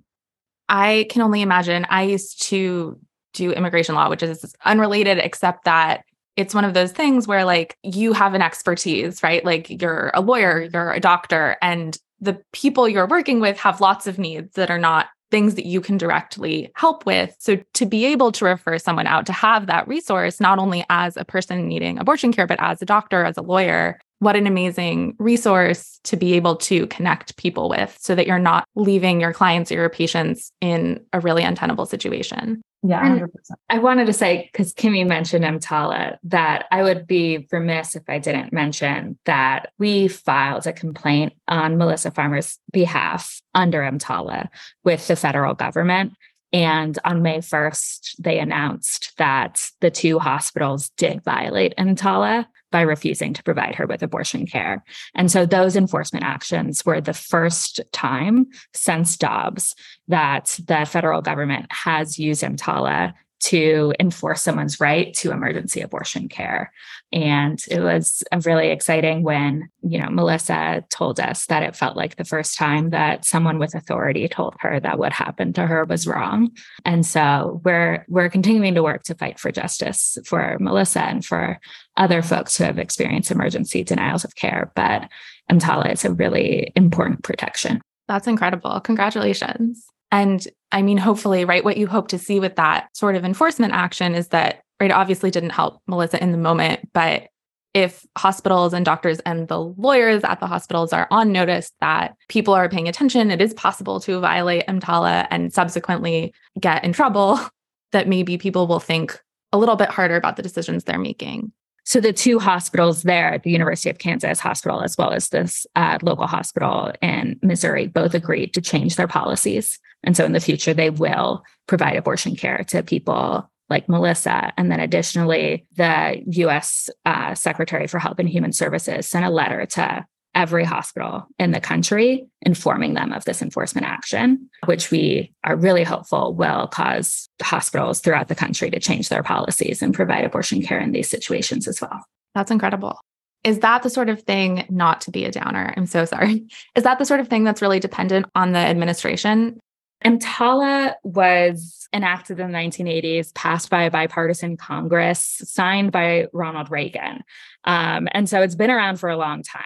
I 0.72 1.06
can 1.10 1.20
only 1.20 1.42
imagine. 1.42 1.86
I 1.90 2.04
used 2.04 2.42
to 2.44 2.98
do 3.34 3.52
immigration 3.52 3.94
law, 3.94 4.08
which 4.08 4.22
is 4.22 4.54
unrelated, 4.64 5.18
except 5.18 5.64
that 5.64 6.04
it's 6.34 6.54
one 6.54 6.64
of 6.64 6.72
those 6.72 6.92
things 6.92 7.28
where 7.28 7.44
like 7.44 7.76
you 7.82 8.14
have 8.14 8.32
an 8.32 8.40
expertise, 8.40 9.22
right? 9.22 9.44
Like 9.44 9.68
you're 9.68 10.10
a 10.14 10.22
lawyer, 10.22 10.66
you're 10.72 10.92
a 10.92 10.98
doctor, 10.98 11.58
and 11.60 11.98
the 12.20 12.42
people 12.52 12.88
you're 12.88 13.06
working 13.06 13.38
with 13.38 13.58
have 13.58 13.82
lots 13.82 14.06
of 14.06 14.18
needs 14.18 14.54
that 14.54 14.70
are 14.70 14.78
not 14.78 15.08
things 15.30 15.56
that 15.56 15.66
you 15.66 15.80
can 15.80 15.98
directly 15.98 16.70
help 16.74 17.04
with. 17.04 17.36
So 17.38 17.58
to 17.74 17.86
be 17.86 18.06
able 18.06 18.32
to 18.32 18.44
refer 18.44 18.78
someone 18.78 19.06
out 19.06 19.26
to 19.26 19.32
have 19.32 19.66
that 19.66 19.88
resource, 19.88 20.40
not 20.40 20.58
only 20.58 20.84
as 20.88 21.16
a 21.18 21.24
person 21.24 21.68
needing 21.68 21.98
abortion 21.98 22.32
care, 22.32 22.46
but 22.46 22.62
as 22.62 22.80
a 22.80 22.86
doctor, 22.86 23.24
as 23.24 23.36
a 23.36 23.42
lawyer, 23.42 23.98
what 24.22 24.36
an 24.36 24.46
amazing 24.46 25.16
resource 25.18 25.98
to 26.04 26.16
be 26.16 26.34
able 26.34 26.54
to 26.54 26.86
connect 26.86 27.36
people 27.36 27.68
with 27.68 27.98
so 28.00 28.14
that 28.14 28.24
you're 28.24 28.38
not 28.38 28.68
leaving 28.76 29.20
your 29.20 29.32
clients 29.32 29.72
or 29.72 29.74
your 29.74 29.88
patients 29.88 30.52
in 30.60 31.04
a 31.12 31.18
really 31.18 31.42
untenable 31.42 31.86
situation. 31.86 32.62
Yeah, 32.84 33.02
100%. 33.02 33.28
I 33.68 33.80
wanted 33.80 34.06
to 34.06 34.12
say, 34.12 34.48
because 34.52 34.74
Kimi 34.74 35.02
mentioned 35.02 35.44
EMTALA, 35.44 36.18
that 36.22 36.66
I 36.70 36.84
would 36.84 37.08
be 37.08 37.48
remiss 37.50 37.96
if 37.96 38.04
I 38.06 38.20
didn't 38.20 38.52
mention 38.52 39.18
that 39.24 39.72
we 39.80 40.06
filed 40.06 40.68
a 40.68 40.72
complaint 40.72 41.32
on 41.48 41.74
Mylissa 41.74 42.14
Farmer's 42.14 42.60
behalf 42.72 43.40
under 43.56 43.80
EMTALA 43.80 44.50
with 44.84 45.04
the 45.08 45.16
federal 45.16 45.54
government. 45.54 46.12
And 46.52 46.96
on 47.04 47.22
May 47.22 47.38
1st, 47.38 48.16
they 48.20 48.38
announced 48.38 49.14
that 49.18 49.68
the 49.80 49.90
two 49.90 50.20
hospitals 50.20 50.90
did 50.90 51.24
violate 51.24 51.74
EMTALA 51.76 52.46
by 52.72 52.80
refusing 52.80 53.32
to 53.34 53.42
provide 53.44 53.76
her 53.76 53.86
with 53.86 54.02
abortion 54.02 54.46
care. 54.46 54.82
And 55.14 55.30
so 55.30 55.46
those 55.46 55.76
enforcement 55.76 56.24
actions 56.24 56.84
were 56.84 57.00
the 57.00 57.14
first 57.14 57.80
time 57.92 58.46
since 58.74 59.16
Dobbs 59.16 59.76
that 60.08 60.58
the 60.66 60.84
federal 60.84 61.22
government 61.22 61.66
has 61.70 62.18
used 62.18 62.42
EMTALA 62.42 63.14
to 63.42 63.92
enforce 63.98 64.40
someone's 64.40 64.80
right 64.80 65.12
to 65.14 65.32
emergency 65.32 65.80
abortion 65.80 66.28
care. 66.28 66.72
And 67.12 67.60
it 67.68 67.80
was 67.80 68.22
uh, 68.30 68.40
really 68.44 68.68
exciting 68.68 69.22
when, 69.22 69.68
you 69.82 69.98
know, 69.98 70.06
Mylissa 70.06 70.88
told 70.88 71.18
us 71.18 71.46
that 71.46 71.62
it 71.62 71.76
felt 71.76 71.96
like 71.96 72.16
the 72.16 72.24
first 72.24 72.56
time 72.56 72.90
that 72.90 73.24
someone 73.24 73.58
with 73.58 73.74
authority 73.74 74.28
told 74.28 74.54
her 74.60 74.78
that 74.80 74.98
what 74.98 75.12
happened 75.12 75.56
to 75.56 75.66
her 75.66 75.84
was 75.84 76.06
wrong. 76.06 76.50
And 76.84 77.04
so 77.04 77.60
we're 77.64 78.04
we're 78.08 78.30
continuing 78.30 78.74
to 78.74 78.82
work 78.82 79.02
to 79.04 79.14
fight 79.14 79.38
for 79.40 79.50
justice 79.50 80.16
for 80.24 80.56
Mylissa 80.60 81.02
and 81.02 81.24
for 81.24 81.58
other 81.96 82.22
folks 82.22 82.56
who 82.56 82.64
have 82.64 82.78
experienced 82.78 83.30
emergency 83.30 83.82
denials 83.82 84.24
of 84.24 84.36
care. 84.36 84.72
But 84.76 85.08
EMTALA 85.50 85.92
is 85.92 86.04
a 86.04 86.12
really 86.12 86.72
important 86.76 87.24
protection. 87.24 87.82
That's 88.08 88.26
incredible. 88.26 88.80
Congratulations. 88.80 89.84
And 90.12 90.46
I 90.70 90.82
mean, 90.82 90.98
hopefully, 90.98 91.44
right, 91.44 91.64
what 91.64 91.78
you 91.78 91.86
hope 91.86 92.08
to 92.08 92.18
see 92.18 92.38
with 92.38 92.56
that 92.56 92.94
sort 92.94 93.16
of 93.16 93.24
enforcement 93.24 93.72
action 93.72 94.14
is 94.14 94.28
that, 94.28 94.62
right, 94.78 94.90
obviously 94.90 95.30
didn't 95.30 95.50
help 95.50 95.80
Mylissa 95.90 96.18
in 96.18 96.32
the 96.32 96.38
moment, 96.38 96.90
but 96.92 97.28
if 97.74 98.04
hospitals 98.18 98.74
and 98.74 98.84
doctors 98.84 99.18
and 99.20 99.48
the 99.48 99.58
lawyers 99.58 100.22
at 100.24 100.40
the 100.40 100.46
hospitals 100.46 100.92
are 100.92 101.08
on 101.10 101.32
notice 101.32 101.72
that 101.80 102.14
people 102.28 102.52
are 102.52 102.68
paying 102.68 102.86
attention, 102.88 103.30
it 103.30 103.40
is 103.40 103.54
possible 103.54 103.98
to 104.00 104.20
violate 104.20 104.66
EMTALA 104.66 105.26
and 105.30 105.52
subsequently 105.52 106.34
get 106.60 106.84
in 106.84 106.92
trouble, 106.92 107.40
that 107.92 108.08
maybe 108.08 108.36
people 108.36 108.66
will 108.66 108.80
think 108.80 109.18
a 109.52 109.58
little 109.58 109.76
bit 109.76 109.88
harder 109.88 110.16
about 110.16 110.36
the 110.36 110.42
decisions 110.42 110.84
they're 110.84 110.98
making. 110.98 111.52
So 111.84 112.00
the 112.00 112.12
two 112.12 112.38
hospitals 112.38 113.02
there, 113.02 113.40
the 113.42 113.50
University 113.50 113.90
of 113.90 113.98
Kansas 113.98 114.38
Hospital, 114.38 114.82
as 114.82 114.96
well 114.96 115.12
as 115.12 115.28
this 115.30 115.66
uh, 115.74 115.98
local 116.02 116.26
hospital 116.26 116.92
in 117.02 117.38
Missouri, 117.42 117.88
both 117.88 118.14
agreed 118.14 118.54
to 118.54 118.60
change 118.60 118.96
their 118.96 119.08
policies. 119.08 119.80
And 120.04 120.16
so 120.16 120.24
in 120.24 120.32
the 120.32 120.40
future, 120.40 120.74
they 120.74 120.90
will 120.90 121.42
provide 121.66 121.96
abortion 121.96 122.36
care 122.36 122.64
to 122.68 122.82
people 122.82 123.50
like 123.68 123.86
Mylissa. 123.86 124.52
And 124.56 124.70
then 124.70 124.80
additionally, 124.80 125.66
the 125.76 126.22
US 126.26 126.88
uh, 127.04 127.34
Secretary 127.34 127.86
for 127.86 127.98
Health 127.98 128.18
and 128.18 128.28
Human 128.28 128.52
Services 128.52 129.08
sent 129.08 129.24
a 129.24 129.30
letter 129.30 129.66
to 129.66 130.06
every 130.34 130.64
hospital 130.64 131.26
in 131.38 131.50
the 131.52 131.60
country, 131.60 132.26
informing 132.40 132.94
them 132.94 133.12
of 133.12 133.24
this 133.24 133.42
enforcement 133.42 133.86
action, 133.86 134.48
which 134.64 134.90
we 134.90 135.32
are 135.44 135.56
really 135.56 135.84
hopeful 135.84 136.34
will 136.34 136.66
cause 136.68 137.28
hospitals 137.42 138.00
throughout 138.00 138.28
the 138.28 138.34
country 138.34 138.70
to 138.70 138.80
change 138.80 139.08
their 139.08 139.22
policies 139.22 139.82
and 139.82 139.94
provide 139.94 140.24
abortion 140.24 140.62
care 140.62 140.80
in 140.80 140.92
these 140.92 141.08
situations 141.08 141.68
as 141.68 141.80
well. 141.80 142.04
That's 142.34 142.50
incredible. 142.50 142.98
Is 143.44 143.58
that 143.58 143.82
the 143.82 143.90
sort 143.90 144.08
of 144.08 144.22
thing, 144.22 144.64
not 144.70 145.00
to 145.02 145.10
be 145.10 145.24
a 145.24 145.32
downer? 145.32 145.74
I'm 145.76 145.86
so 145.86 146.04
sorry. 146.04 146.46
Is 146.76 146.84
that 146.84 146.98
the 146.98 147.04
sort 147.04 147.20
of 147.20 147.28
thing 147.28 147.44
that's 147.44 147.60
really 147.60 147.80
dependent 147.80 148.26
on 148.34 148.52
the 148.52 148.60
administration? 148.60 149.58
EMTALA 150.04 150.94
was 151.02 151.88
enacted 151.92 152.40
in 152.40 152.50
the 152.50 152.58
1980s, 152.58 153.34
passed 153.34 153.70
by 153.70 153.84
a 153.84 153.90
bipartisan 153.90 154.56
Congress, 154.56 155.40
signed 155.44 155.92
by 155.92 156.26
Ronald 156.32 156.70
Reagan. 156.70 157.22
Um, 157.64 158.08
and 158.12 158.28
so 158.28 158.40
it's 158.42 158.54
been 158.54 158.70
around 158.70 158.98
for 158.98 159.10
a 159.10 159.16
long 159.16 159.42
time. 159.42 159.62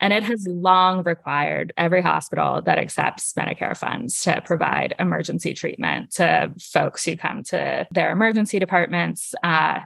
And 0.00 0.12
it 0.12 0.22
has 0.22 0.46
long 0.48 1.02
required 1.02 1.72
every 1.76 2.02
hospital 2.02 2.62
that 2.62 2.78
accepts 2.78 3.32
Medicare 3.34 3.76
funds 3.76 4.20
to 4.22 4.40
provide 4.40 4.94
emergency 4.98 5.52
treatment 5.54 6.12
to 6.12 6.52
folks 6.60 7.04
who 7.04 7.16
come 7.16 7.42
to 7.44 7.86
their 7.90 8.10
emergency 8.10 8.58
departments. 8.58 9.34
Uh, 9.42 9.80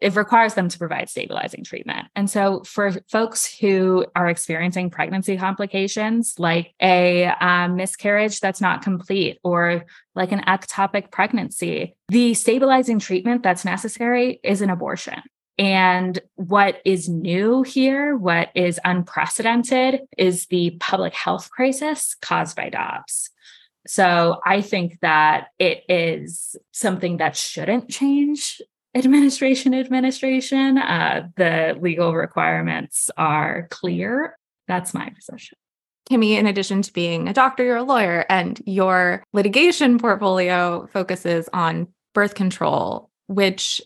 it 0.00 0.14
requires 0.14 0.54
them 0.54 0.68
to 0.68 0.78
provide 0.78 1.08
stabilizing 1.08 1.64
treatment. 1.64 2.08
And 2.14 2.28
so, 2.28 2.62
for 2.64 2.92
folks 3.10 3.46
who 3.58 4.06
are 4.14 4.28
experiencing 4.28 4.90
pregnancy 4.90 5.36
complications, 5.36 6.34
like 6.38 6.74
a 6.80 7.26
um, 7.26 7.76
miscarriage 7.76 8.40
that's 8.40 8.60
not 8.60 8.82
complete 8.82 9.38
or 9.42 9.86
like 10.14 10.32
an 10.32 10.42
ectopic 10.46 11.10
pregnancy, 11.10 11.96
the 12.08 12.34
stabilizing 12.34 12.98
treatment 12.98 13.42
that's 13.42 13.64
necessary 13.64 14.40
is 14.42 14.62
an 14.62 14.70
abortion. 14.70 15.20
And 15.58 16.18
what 16.34 16.82
is 16.84 17.08
new 17.08 17.62
here, 17.62 18.14
what 18.14 18.50
is 18.54 18.78
unprecedented, 18.84 20.02
is 20.18 20.46
the 20.46 20.76
public 20.80 21.14
health 21.14 21.50
crisis 21.50 22.14
caused 22.20 22.56
by 22.56 22.68
Dobbs. 22.68 23.30
So 23.86 24.40
I 24.44 24.60
think 24.60 25.00
that 25.00 25.48
it 25.58 25.84
is 25.88 26.56
something 26.72 27.18
that 27.18 27.36
shouldn't 27.36 27.88
change 27.88 28.60
administration 28.96 29.74
administration. 29.74 30.78
Uh, 30.78 31.28
the 31.36 31.76
legal 31.80 32.14
requirements 32.14 33.10
are 33.16 33.68
clear. 33.70 34.38
That's 34.66 34.94
my 34.94 35.10
position. 35.10 35.58
Kimi, 36.08 36.36
in 36.36 36.46
addition 36.46 36.82
to 36.82 36.92
being 36.92 37.28
a 37.28 37.32
doctor, 37.32 37.64
you're 37.64 37.76
a 37.76 37.82
lawyer, 37.82 38.24
and 38.28 38.60
your 38.64 39.24
litigation 39.32 39.98
portfolio 39.98 40.88
focuses 40.92 41.48
on 41.52 41.88
birth 42.14 42.34
control, 42.34 43.10
which, 43.26 43.82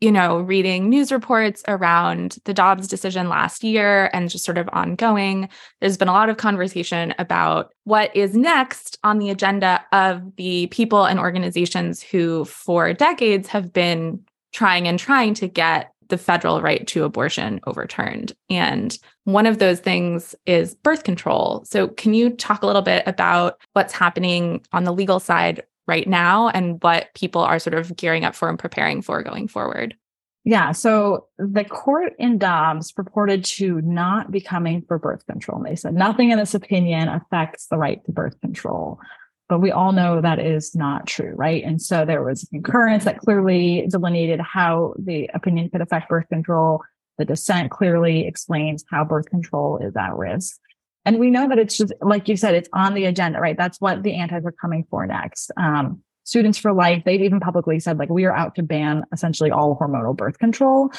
you 0.00 0.12
know, 0.12 0.38
reading 0.38 0.88
news 0.88 1.10
reports 1.10 1.64
around 1.66 2.38
the 2.44 2.54
Dobbs 2.54 2.86
decision 2.86 3.28
last 3.28 3.64
year 3.64 4.08
and 4.12 4.30
just 4.30 4.44
sort 4.44 4.56
of 4.56 4.68
ongoing, 4.72 5.48
there's 5.80 5.96
been 5.96 6.08
a 6.08 6.12
lot 6.12 6.28
of 6.28 6.36
conversation 6.36 7.12
about 7.18 7.72
what 7.84 8.14
is 8.14 8.36
next 8.36 8.98
on 9.02 9.18
the 9.18 9.30
agenda 9.30 9.84
of 9.90 10.36
the 10.36 10.68
people 10.68 11.04
and 11.04 11.18
organizations 11.18 12.02
who, 12.02 12.44
for 12.44 12.92
decades, 12.92 13.48
have 13.48 13.72
been 13.72 14.20
trying 14.54 14.88
and 14.88 14.98
trying 14.98 15.34
to 15.34 15.48
get 15.48 15.92
the 16.08 16.16
federal 16.18 16.62
right 16.62 16.86
to 16.86 17.04
abortion 17.04 17.60
overturned. 17.66 18.32
And 18.48 18.96
one 19.24 19.46
of 19.46 19.58
those 19.58 19.80
things 19.80 20.34
is 20.46 20.74
birth 20.74 21.04
control. 21.04 21.64
So, 21.66 21.88
can 21.88 22.14
you 22.14 22.30
talk 22.30 22.62
a 22.62 22.66
little 22.66 22.82
bit 22.82 23.02
about 23.06 23.60
what's 23.72 23.92
happening 23.92 24.64
on 24.72 24.84
the 24.84 24.92
legal 24.92 25.20
side 25.20 25.62
right 25.86 26.08
now 26.08 26.48
and 26.48 26.82
what 26.82 27.12
people 27.14 27.42
are 27.42 27.58
sort 27.58 27.74
of 27.74 27.94
gearing 27.96 28.24
up 28.24 28.34
for 28.34 28.48
and 28.48 28.58
preparing 28.58 29.02
for 29.02 29.22
going 29.22 29.48
forward? 29.48 29.96
Yeah. 30.44 30.72
So 30.72 31.26
the 31.38 31.64
court 31.64 32.12
in 32.18 32.36
Dobbs 32.36 32.92
purported 32.92 33.44
to 33.46 33.80
not 33.80 34.30
be 34.30 34.42
coming 34.42 34.84
for 34.86 34.98
birth 34.98 35.24
control. 35.26 35.62
They 35.62 35.74
said 35.74 35.94
nothing 35.94 36.30
in 36.30 36.38
this 36.38 36.54
opinion 36.54 37.08
affects 37.08 37.68
the 37.68 37.78
right 37.78 38.04
to 38.04 38.12
birth 38.12 38.38
control. 38.42 39.00
But 39.48 39.60
we 39.60 39.70
all 39.70 39.92
know 39.92 40.20
that 40.20 40.38
is 40.38 40.74
not 40.74 41.06
true, 41.06 41.34
right? 41.36 41.62
And 41.62 41.80
so 41.80 42.04
there 42.04 42.22
was 42.22 42.48
concurrence 42.50 43.04
that 43.04 43.18
clearly 43.18 43.86
delineated 43.90 44.40
how 44.40 44.94
the 44.98 45.30
opinion 45.34 45.68
could 45.68 45.82
affect 45.82 46.08
birth 46.08 46.28
control. 46.28 46.80
The 47.18 47.26
dissent 47.26 47.70
clearly 47.70 48.26
explains 48.26 48.84
how 48.90 49.04
birth 49.04 49.28
control 49.28 49.78
is 49.78 49.94
at 49.96 50.16
risk. 50.16 50.58
And 51.04 51.18
we 51.18 51.30
know 51.30 51.46
that 51.48 51.58
it's 51.58 51.76
just, 51.76 51.92
like 52.00 52.28
you 52.28 52.36
said, 52.36 52.54
it's 52.54 52.68
on 52.72 52.94
the 52.94 53.04
agenda, 53.04 53.38
right? 53.38 53.56
That's 53.56 53.80
what 53.80 54.02
the 54.02 54.14
antis 54.14 54.46
are 54.46 54.52
coming 54.52 54.86
for 54.88 55.06
next. 55.06 55.50
Um, 55.58 56.02
Students 56.24 56.56
for 56.56 56.72
Life, 56.72 57.02
they've 57.04 57.20
even 57.20 57.38
publicly 57.38 57.78
said, 57.78 57.98
like, 57.98 58.08
we 58.08 58.24
are 58.24 58.34
out 58.34 58.54
to 58.54 58.62
ban 58.62 59.04
essentially 59.12 59.50
all 59.50 59.76
hormonal 59.78 60.16
birth 60.16 60.38
control. 60.38 60.90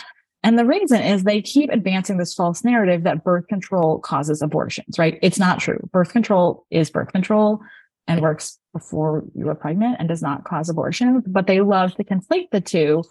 And 0.44 0.60
the 0.60 0.66
reason 0.66 1.02
is 1.02 1.24
they 1.24 1.42
keep 1.42 1.72
advancing 1.72 2.18
this 2.18 2.36
false 2.36 2.64
narrative 2.64 3.04
that 3.04 3.24
birth 3.24 3.48
control 3.48 3.98
causes 3.98 4.44
abortions, 4.44 5.00
right? 5.00 5.18
It's 5.24 5.40
not 5.40 5.60
true. 5.60 5.80
Birth 5.92 6.12
control 6.12 6.68
is 6.70 6.92
birth 6.92 7.12
control 7.12 7.60
and 8.08 8.22
works 8.22 8.60
before 8.74 9.24
you 9.34 9.50
are 9.50 9.56
pregnant 9.56 9.98
and 10.00 10.08
does 10.08 10.22
not 10.22 10.44
cause 10.44 10.70
abortion, 10.70 11.24
but 11.26 11.48
they 11.48 11.62
love 11.62 11.96
to 11.96 12.04
conflate 12.04 12.50
the 12.52 12.62
two. 12.62 13.04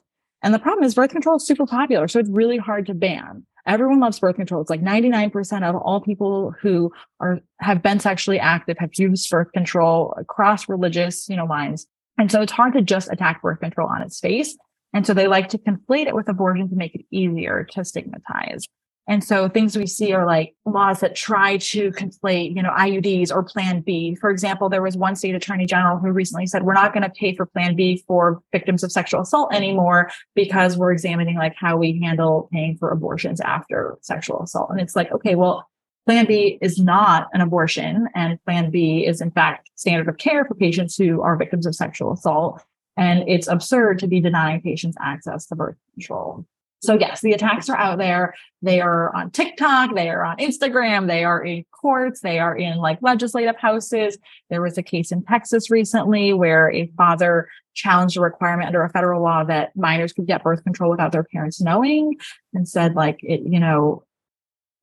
And 0.43 0.53
the 0.53 0.59
problem 0.59 0.85
is 0.85 0.95
birth 0.95 1.11
control 1.11 1.37
is 1.37 1.47
super 1.47 1.67
popular. 1.67 2.07
So 2.07 2.21
it's 2.21 2.31
really 2.31 2.59
hard 2.59 2.87
to 2.87 2.95
ban. 2.95 3.47
Everyone 3.67 3.99
loves 3.99 4.19
birth 4.19 4.37
control. 4.37 4.61
It's 4.61 4.69
like 4.69 4.83
99% 4.83 5.63
of 5.63 5.75
all 5.77 6.01
people 6.01 6.55
who 6.61 6.93
are, 7.19 7.41
have 7.61 7.83
been 7.83 7.99
sexually 7.99 8.39
active 8.39 8.77
have 8.79 8.91
used 8.95 9.29
birth 9.31 9.51
control 9.53 10.15
across 10.19 10.69
religious, 10.69 11.29
you 11.31 11.37
know, 11.37 11.47
lines. 11.47 11.87
And 12.19 12.31
so 12.31 12.43
it's 12.43 12.53
hard 12.53 12.75
to 12.75 12.83
just 12.83 13.11
attack 13.11 13.41
birth 13.41 13.61
control 13.61 13.89
on 13.89 14.03
its 14.03 14.21
face. 14.21 14.57
And 14.93 15.07
so 15.07 15.15
they 15.15 15.27
like 15.27 15.49
to 15.49 15.59
conflate 15.59 16.07
it 16.07 16.15
with 16.15 16.29
abortion 16.29 16.69
to 16.69 16.77
make 16.77 16.95
it 16.95 17.07
easier 17.11 17.67
to 17.73 17.85
stigmatize. 17.85 18.69
And 19.07 19.23
so 19.23 19.49
things 19.49 19.77
we 19.77 19.87
see 19.87 20.13
are 20.15 20.27
like 20.27 20.55
laws 20.65 21.01
that 21.01 21.15
try 21.15 21.59
to 21.59 21.91
conflate, 21.91 22.57
you 22.57 22.63
know, 22.63 22.71
IUDs 22.71 23.31
or 23.31 23.43
Plan 23.43 23.83
B. 23.83 24.15
For 24.15 24.31
example, 24.31 24.71
there 24.71 24.81
was 24.81 24.97
one 24.97 25.15
state 25.15 25.35
attorney 25.35 25.67
general 25.67 25.99
who 25.99 26.11
recently 26.11 26.47
said, 26.47 26.63
we're 26.63 26.73
not 26.73 26.95
going 26.95 27.03
to 27.03 27.11
pay 27.11 27.37
for 27.37 27.45
Plan 27.45 27.77
B 27.77 28.03
for 28.07 28.43
victims 28.51 28.83
of 28.83 28.91
sexual 28.91 29.21
assault 29.21 29.53
anymore 29.53 30.11
because 30.35 30.79
we're 30.79 30.93
examining 30.93 31.37
like 31.37 31.55
how 31.55 31.77
we 31.77 32.01
handle 32.01 32.49
paying 32.51 32.79
for 32.79 32.91
abortions 32.91 33.41
after 33.41 33.99
sexual 34.01 34.43
assault. 34.43 34.71
And 34.71 34.81
it's 34.81 34.97
like, 34.97 35.13
okay, 35.13 35.35
well, 35.35 35.69
Plan 36.07 36.27
B 36.27 36.59
is 36.63 36.79
not 36.79 37.29
an 37.35 37.43
abortion 37.43 38.09
and 38.15 38.43
Plan 38.45 38.71
B 38.71 39.07
is 39.07 39.21
in 39.21 39.31
fact 39.31 39.71
standard 39.75 40.09
of 40.09 40.17
care 40.17 40.47
for 40.47 40.55
patients 40.55 40.97
who 40.97 41.21
are 41.21 41.37
victims 41.37 41.67
of 41.67 41.75
sexual 41.75 42.13
assault. 42.13 42.63
And 42.97 43.29
it's 43.29 43.49
absurd 43.49 43.99
to 43.99 44.07
be 44.07 44.21
denying 44.21 44.63
patients 44.63 44.97
access 45.01 45.47
to 45.47 45.57
birth 45.57 45.77
control. 45.95 46.47
So 46.85 46.99
yes, 46.99 47.21
the 47.21 47.33
attacks 47.33 47.69
are 47.69 47.77
out 47.77 47.99
there. 47.99 48.35
They 48.63 48.81
are 48.81 49.15
on 49.15 49.31
TikTok, 49.31 49.95
they 49.95 50.09
are 50.09 50.25
on 50.25 50.39
Instagram, 50.39 51.07
they 51.07 51.25
are 51.25 51.43
in 51.45 51.65
courts, 51.71 52.21
they 52.21 52.39
are 52.39 52.57
in 52.57 52.79
like 52.79 52.99
legislative 53.03 53.57
houses. 53.57 54.17
There 54.51 54.63
was 54.63 54.79
a 54.79 54.83
case 54.83 55.13
in 55.13 55.23
Texas 55.25 55.71
recently 55.71 56.33
where 56.33 56.71
a 56.71 56.87
father 56.97 57.49
challenged 57.75 58.17
a 58.17 58.21
requirement 58.21 58.69
under 58.69 58.83
a 58.83 58.91
federal 58.91 59.23
law 59.23 59.45
that 59.45 59.77
minors 59.77 60.13
could 60.13 60.27
get 60.27 60.43
birth 60.43 60.63
control 60.63 60.91
without 60.91 61.13
their 61.13 61.25
parents 61.25 61.61
knowing 61.61 62.17
and 62.53 62.69
said 62.69 62.95
like 62.95 63.19
it, 63.23 63.41
you 63.41 63.61
know, 63.61 64.05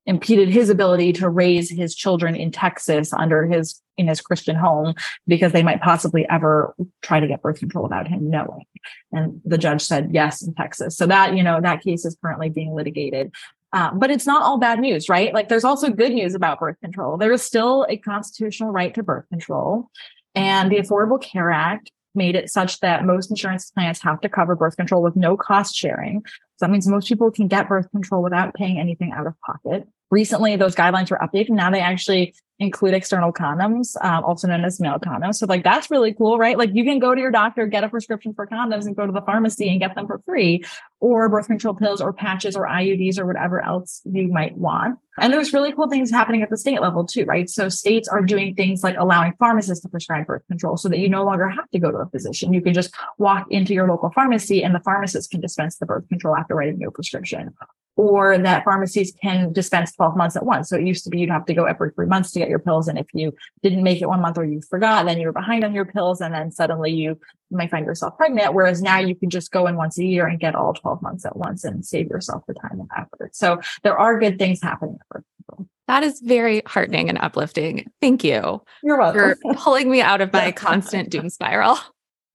impeded 0.06 0.48
his 0.48 0.68
ability 0.68 1.12
to 1.14 1.28
raise 1.28 1.70
his 1.70 1.94
children 1.94 2.34
in 2.34 2.50
Texas 2.50 3.12
under 3.12 3.46
his 3.46 3.80
in 3.98 4.08
his 4.08 4.20
Christian 4.20 4.56
home 4.56 4.94
because 5.26 5.52
they 5.52 5.62
might 5.62 5.82
possibly 5.82 6.26
ever 6.28 6.74
try 7.02 7.20
to 7.20 7.26
get 7.26 7.42
birth 7.42 7.58
control 7.58 7.84
without 7.84 8.08
him 8.08 8.30
knowing. 8.30 8.64
And 9.12 9.40
the 9.44 9.58
judge 9.58 9.82
said 9.82 10.10
yes 10.12 10.42
in 10.42 10.54
Texas. 10.54 10.96
So 10.96 11.06
that, 11.06 11.36
you 11.36 11.42
know, 11.42 11.60
that 11.60 11.82
case 11.82 12.04
is 12.04 12.16
currently 12.20 12.48
being 12.48 12.74
litigated. 12.74 13.32
Um, 13.74 13.98
but 13.98 14.10
it's 14.10 14.26
not 14.26 14.42
all 14.42 14.58
bad 14.58 14.80
news, 14.80 15.08
right? 15.08 15.32
Like 15.32 15.48
there's 15.48 15.64
also 15.64 15.90
good 15.90 16.12
news 16.12 16.34
about 16.34 16.60
birth 16.60 16.80
control. 16.80 17.16
There 17.16 17.32
is 17.32 17.42
still 17.42 17.86
a 17.88 17.96
constitutional 17.96 18.70
right 18.70 18.94
to 18.94 19.02
birth 19.02 19.28
control. 19.28 19.90
And 20.34 20.70
the 20.70 20.76
Affordable 20.76 21.20
Care 21.20 21.50
Act 21.50 21.90
made 22.14 22.36
it 22.36 22.50
such 22.50 22.80
that 22.80 23.04
most 23.04 23.30
insurance 23.30 23.70
plans 23.70 24.00
have 24.02 24.20
to 24.20 24.28
cover 24.28 24.54
birth 24.54 24.76
control 24.76 25.02
with 25.02 25.16
no 25.16 25.36
cost 25.36 25.74
sharing. 25.74 26.22
So 26.56 26.66
that 26.66 26.70
means 26.70 26.86
most 26.86 27.08
people 27.08 27.30
can 27.30 27.48
get 27.48 27.68
birth 27.68 27.90
control 27.90 28.22
without 28.22 28.54
paying 28.54 28.78
anything 28.78 29.12
out 29.12 29.26
of 29.26 29.34
pocket. 29.40 29.88
Recently, 30.10 30.56
those 30.56 30.76
guidelines 30.76 31.10
were 31.10 31.18
updated. 31.18 31.50
Now 31.50 31.70
they 31.70 31.80
actually 31.80 32.34
include 32.62 32.94
external 32.94 33.32
condoms, 33.32 33.96
um, 34.04 34.24
also 34.24 34.46
known 34.46 34.64
as 34.64 34.80
male 34.80 34.98
condoms. 34.98 35.34
So 35.36 35.46
like 35.46 35.64
that's 35.64 35.90
really 35.90 36.14
cool, 36.14 36.38
right? 36.38 36.56
Like 36.56 36.70
you 36.72 36.84
can 36.84 36.98
go 36.98 37.14
to 37.14 37.20
your 37.20 37.30
doctor, 37.30 37.66
get 37.66 37.84
a 37.84 37.88
prescription 37.88 38.32
for 38.34 38.46
condoms 38.46 38.86
and 38.86 38.96
go 38.96 39.04
to 39.04 39.12
the 39.12 39.20
pharmacy 39.22 39.68
and 39.68 39.80
get 39.80 39.94
them 39.94 40.06
for 40.06 40.20
free 40.24 40.64
or 41.00 41.28
birth 41.28 41.48
control 41.48 41.74
pills 41.74 42.00
or 42.00 42.12
patches 42.12 42.56
or 42.56 42.66
IUDs 42.66 43.18
or 43.18 43.26
whatever 43.26 43.60
else 43.60 44.00
you 44.04 44.28
might 44.28 44.56
want. 44.56 44.98
And 45.18 45.32
there's 45.32 45.52
really 45.52 45.72
cool 45.72 45.88
things 45.88 46.10
happening 46.10 46.42
at 46.42 46.48
the 46.48 46.56
state 46.56 46.80
level 46.80 47.04
too, 47.04 47.24
right? 47.24 47.50
So 47.50 47.68
states 47.68 48.08
are 48.08 48.22
doing 48.22 48.54
things 48.54 48.82
like 48.82 48.96
allowing 48.96 49.34
pharmacists 49.38 49.82
to 49.82 49.88
prescribe 49.88 50.26
birth 50.26 50.46
control 50.46 50.76
so 50.76 50.88
that 50.88 50.98
you 50.98 51.08
no 51.08 51.24
longer 51.24 51.48
have 51.48 51.68
to 51.70 51.78
go 51.78 51.90
to 51.90 51.98
a 51.98 52.06
physician. 52.06 52.54
You 52.54 52.62
can 52.62 52.72
just 52.72 52.94
walk 53.18 53.46
into 53.50 53.74
your 53.74 53.88
local 53.88 54.10
pharmacy 54.10 54.62
and 54.62 54.74
the 54.74 54.80
pharmacist 54.80 55.30
can 55.30 55.40
dispense 55.40 55.76
the 55.76 55.86
birth 55.86 56.08
control 56.08 56.36
after 56.36 56.54
writing 56.54 56.80
your 56.80 56.92
prescription 56.92 57.52
or 57.96 58.38
that 58.38 58.64
pharmacies 58.64 59.12
can 59.20 59.52
dispense 59.52 59.92
12 59.92 60.16
months 60.16 60.36
at 60.36 60.46
once. 60.46 60.68
So 60.68 60.76
it 60.76 60.86
used 60.86 61.04
to 61.04 61.10
be 61.10 61.20
you'd 61.20 61.30
have 61.30 61.44
to 61.46 61.54
go 61.54 61.64
every 61.64 61.90
three 61.90 62.06
months 62.06 62.32
to 62.32 62.38
get 62.38 62.48
your 62.48 62.58
pills. 62.58 62.88
And 62.88 62.98
if 62.98 63.06
you 63.12 63.34
didn't 63.62 63.82
make 63.82 64.00
it 64.00 64.08
one 64.08 64.22
month 64.22 64.38
or 64.38 64.44
you 64.44 64.62
forgot, 64.62 65.04
then 65.06 65.20
you 65.20 65.26
were 65.26 65.32
behind 65.32 65.62
on 65.64 65.74
your 65.74 65.84
pills. 65.84 66.20
And 66.20 66.34
then 66.34 66.50
suddenly 66.50 66.90
you 66.92 67.20
might 67.50 67.70
find 67.70 67.84
yourself 67.84 68.16
pregnant. 68.16 68.54
Whereas 68.54 68.80
now 68.80 68.98
you 68.98 69.14
can 69.14 69.28
just 69.28 69.50
go 69.50 69.66
in 69.66 69.76
once 69.76 69.98
a 69.98 70.04
year 70.04 70.26
and 70.26 70.40
get 70.40 70.54
all 70.54 70.72
12 70.72 71.02
months 71.02 71.26
at 71.26 71.36
once 71.36 71.64
and 71.64 71.84
save 71.84 72.08
yourself 72.08 72.44
the 72.48 72.54
time 72.54 72.80
and 72.80 72.88
effort. 72.96 73.36
So 73.36 73.60
there 73.82 73.98
are 73.98 74.18
good 74.18 74.38
things 74.38 74.62
happening 74.62 74.98
for 75.08 75.22
people. 75.38 75.68
That 75.86 76.02
is 76.02 76.20
very 76.20 76.62
heartening 76.64 77.10
and 77.10 77.18
uplifting. 77.18 77.90
Thank 78.00 78.24
you. 78.24 78.62
You're 78.82 78.98
welcome. 78.98 79.34
For 79.42 79.54
pulling 79.54 79.90
me 79.90 80.00
out 80.00 80.22
of 80.22 80.32
my 80.32 80.52
constant 80.52 81.10
doom 81.10 81.28
spiral. 81.28 81.78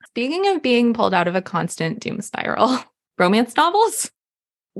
Speaking 0.09 0.47
of 0.49 0.61
being 0.61 0.93
pulled 0.93 1.13
out 1.13 1.27
of 1.27 1.35
a 1.35 1.41
constant 1.41 1.99
doom 1.99 2.21
spiral, 2.21 2.77
romance 3.17 3.55
novels 3.55 4.11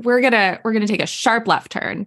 we're 0.04 0.20
gonna 0.20 0.60
we're 0.64 0.72
gonna 0.72 0.86
take 0.86 1.02
a 1.02 1.06
sharp 1.06 1.46
left 1.46 1.72
turn. 1.72 2.06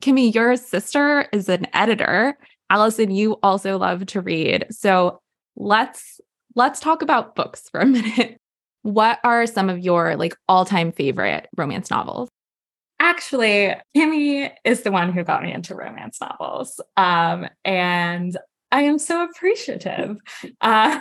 Kimi, 0.00 0.30
your 0.30 0.56
sister 0.56 1.28
is 1.32 1.48
an 1.48 1.66
editor. 1.72 2.36
Alison, 2.70 3.10
you 3.10 3.34
also 3.42 3.78
love 3.78 4.06
to 4.06 4.20
read. 4.20 4.66
So 4.70 5.20
let's 5.56 6.20
let's 6.54 6.80
talk 6.80 7.02
about 7.02 7.34
books 7.34 7.68
for 7.70 7.80
a 7.80 7.86
minute. 7.86 8.38
What 8.82 9.18
are 9.24 9.46
some 9.46 9.68
of 9.68 9.78
your 9.78 10.16
like 10.16 10.36
all-time 10.48 10.92
favorite 10.92 11.48
romance 11.56 11.90
novels? 11.90 12.28
Actually, 12.98 13.74
Kimi 13.94 14.50
is 14.64 14.82
the 14.82 14.92
one 14.92 15.12
who 15.12 15.22
got 15.22 15.42
me 15.42 15.52
into 15.52 15.74
romance 15.74 16.18
novels. 16.20 16.80
Um, 16.96 17.46
and 17.64 18.36
I 18.72 18.82
am 18.82 18.98
so 18.98 19.22
appreciative. 19.22 20.16
Uh, 20.60 21.00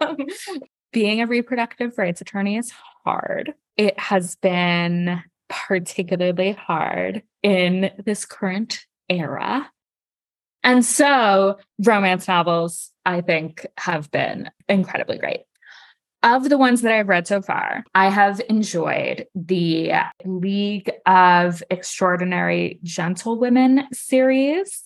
being 0.92 1.20
a 1.20 1.26
reproductive 1.26 1.98
rights 1.98 2.20
attorney 2.20 2.56
is 2.56 2.72
hard. 3.04 3.52
It 3.76 3.98
has 3.98 4.36
been 4.36 5.22
particularly 5.48 6.52
hard 6.52 7.22
in 7.42 7.90
this 8.04 8.24
current 8.24 8.84
era. 9.08 9.70
And 10.62 10.84
so 10.84 11.58
romance 11.84 12.28
novels, 12.28 12.90
I 13.06 13.20
think, 13.20 13.66
have 13.78 14.10
been 14.10 14.50
incredibly 14.68 15.18
great. 15.18 15.40
Of 16.22 16.48
the 16.48 16.58
ones 16.58 16.82
that 16.82 16.92
I've 16.92 17.08
read 17.08 17.28
so 17.28 17.40
far, 17.40 17.84
I 17.94 18.10
have 18.10 18.40
enjoyed 18.48 19.26
the 19.34 19.92
League 20.24 20.90
of 21.06 21.62
Extraordinary 21.70 22.80
Gentlewomen 22.82 23.84
series. 23.92 24.82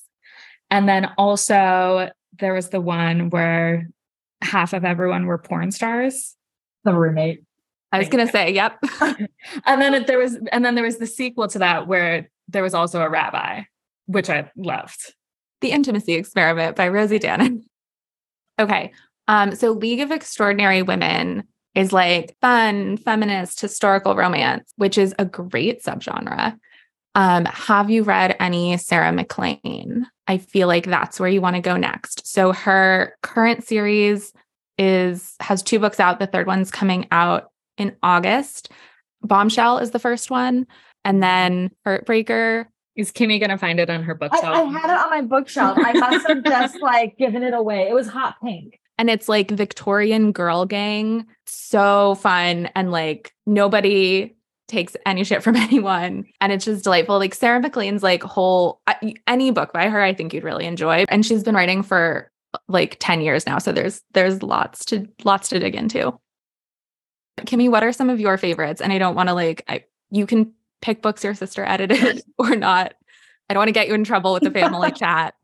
And 0.71 0.87
then 0.89 1.09
also, 1.17 2.11
there 2.39 2.53
was 2.53 2.69
the 2.69 2.81
one 2.83 3.31
where 3.31 3.89
half 4.43 4.75
of 4.75 4.85
everyone 4.85 5.27
were 5.27 5.39
porn 5.39 5.71
stars. 5.71 6.37
The 6.85 6.95
roommate. 6.95 7.45
I 7.93 7.99
was 7.99 8.09
going 8.09 8.27
to 8.27 8.33
say, 8.33 8.53
yep. 8.53 8.79
and 9.67 9.81
then 9.81 10.05
there 10.07 10.19
was, 10.19 10.39
and 10.51 10.65
then 10.65 10.75
there 10.75 10.85
was 10.85 10.99
the 10.99 11.07
sequel 11.07 11.47
to 11.49 11.59
that 11.59 11.87
where 11.87 12.31
there 12.49 12.63
was 12.63 12.75
also 12.75 13.03
a 13.03 13.09
rabbi, 13.09 13.63
which 14.07 14.31
I 14.31 14.51
loved. 14.57 15.15
The 15.61 15.73
Intimacy 15.73 16.15
Experiment 16.15 16.75
by 16.75 16.89
Rosie 16.89 17.19
Danan. 17.19 17.63
Okay. 18.59 18.93
Um, 19.29 19.55
so 19.55 19.73
League 19.73 20.01
of 20.01 20.11
Extraordinary 20.11 20.83
Women 20.83 21.45
is 21.75 21.93
like 21.93 22.37
fun, 22.41 22.97
feminist, 22.97 23.61
historical 23.61 24.17
romance, 24.17 24.73
which 24.77 24.99
is 24.99 25.15
a 25.19 25.25
great 25.25 25.83
subgenre. 25.83 26.59
Um, 27.15 27.45
have 27.45 27.91
you 27.91 28.03
read 28.05 28.37
any 28.41 28.77
Sarah 28.79 29.13
MacLean? 29.13 30.07
I 30.27 30.39
feel 30.39 30.67
like 30.67 30.87
that's 30.87 31.21
where 31.21 31.29
you 31.29 31.41
want 31.41 31.57
to 31.57 31.63
go 31.63 31.77
next. 31.77 32.27
So 32.27 32.53
her 32.53 33.17
current 33.23 33.65
series 33.65 34.33
is 34.79 35.35
has 35.41 35.63
two 35.63 35.79
books 35.79 36.01
out. 36.01 36.19
The 36.19 36.27
third 36.27 36.47
one's 36.47 36.71
coming 36.71 37.07
out 37.11 37.52
in 37.77 37.97
August. 38.03 38.71
Bombshell 39.23 39.79
is 39.79 39.91
the 39.91 39.99
first 39.99 40.31
one. 40.31 40.67
And 41.05 41.23
then 41.23 41.71
Heartbreaker. 41.87 42.67
Is 42.95 43.11
Kimi 43.11 43.39
going 43.39 43.51
to 43.51 43.59
find 43.59 43.81
it 43.81 43.89
on 43.89 44.03
her 44.03 44.15
bookshelf? 44.15 44.45
I, 44.45 44.63
I 44.63 44.65
had 44.65 44.91
it 44.91 45.05
on 45.05 45.11
my 45.11 45.23
bookshelf. 45.23 45.79
I 45.81 45.93
must 45.93 46.29
have 46.29 46.45
just 46.45 46.81
like 46.83 47.17
given 47.17 47.43
it 47.43 47.55
away. 47.55 47.89
It 47.89 47.95
was 47.95 48.07
hot 48.07 48.37
pink. 48.43 48.79
And 48.99 49.09
it's 49.09 49.29
like 49.29 49.51
Victorian 49.51 50.33
girl 50.33 50.67
gang. 50.67 51.27
So 51.47 52.17
fun. 52.17 52.69
And 52.77 52.93
like 52.93 53.33
nobody 53.47 54.37
takes 54.69 54.97
any 55.07 55.25
shit 55.25 55.43
from 55.43 55.57
anyone. 55.57 56.27
And 56.41 56.53
it's 56.53 56.65
just 56.67 56.85
delightful. 56.85 57.19
Like 57.19 57.35
Sarah 57.35 57.61
MacLean's 57.61 58.03
like 58.03 58.23
whole, 58.23 58.81
any 59.27 59.51
book 59.51 59.73
by 59.73 59.89
her, 59.89 60.01
I 60.01 60.13
think 60.13 60.35
you'd 60.35 60.45
really 60.45 60.67
enjoy. 60.67 61.05
And 61.09 61.25
she's 61.25 61.43
been 61.43 61.55
writing 61.55 61.83
for 61.83 62.31
like 62.69 62.99
10 63.01 63.23
years 63.23 63.47
now. 63.47 63.59
So 63.59 63.73
there's, 63.73 64.03
there's 64.13 64.43
lots 64.43 64.85
to, 64.87 65.07
lots 65.25 65.49
to 65.49 65.59
dig 65.59 65.75
into. 65.75 66.19
Kimi, 67.47 67.69
what 67.69 67.83
are 67.83 67.93
some 67.93 68.11
of 68.11 68.21
your 68.21 68.37
favorites? 68.39 68.81
And 68.81 68.93
I 68.93 68.99
don't 68.99 69.15
want 69.15 69.29
to 69.29 69.35
like, 69.35 69.65
I, 69.69 69.85
you 70.11 70.27
can 70.27 70.53
pick 70.81 71.03
books 71.03 71.25
your 71.25 71.35
sister 71.35 71.65
edited 71.65 72.23
or 72.39 72.55
not. 72.57 72.95
I 73.49 73.55
don't 73.55 73.61
want 73.61 73.69
to 73.69 73.73
get 73.73 73.89
you 73.89 73.95
in 73.95 74.05
trouble 74.05 74.33
with 74.33 74.43
the 74.43 74.51
family 74.51 74.91
chat. 74.97 75.35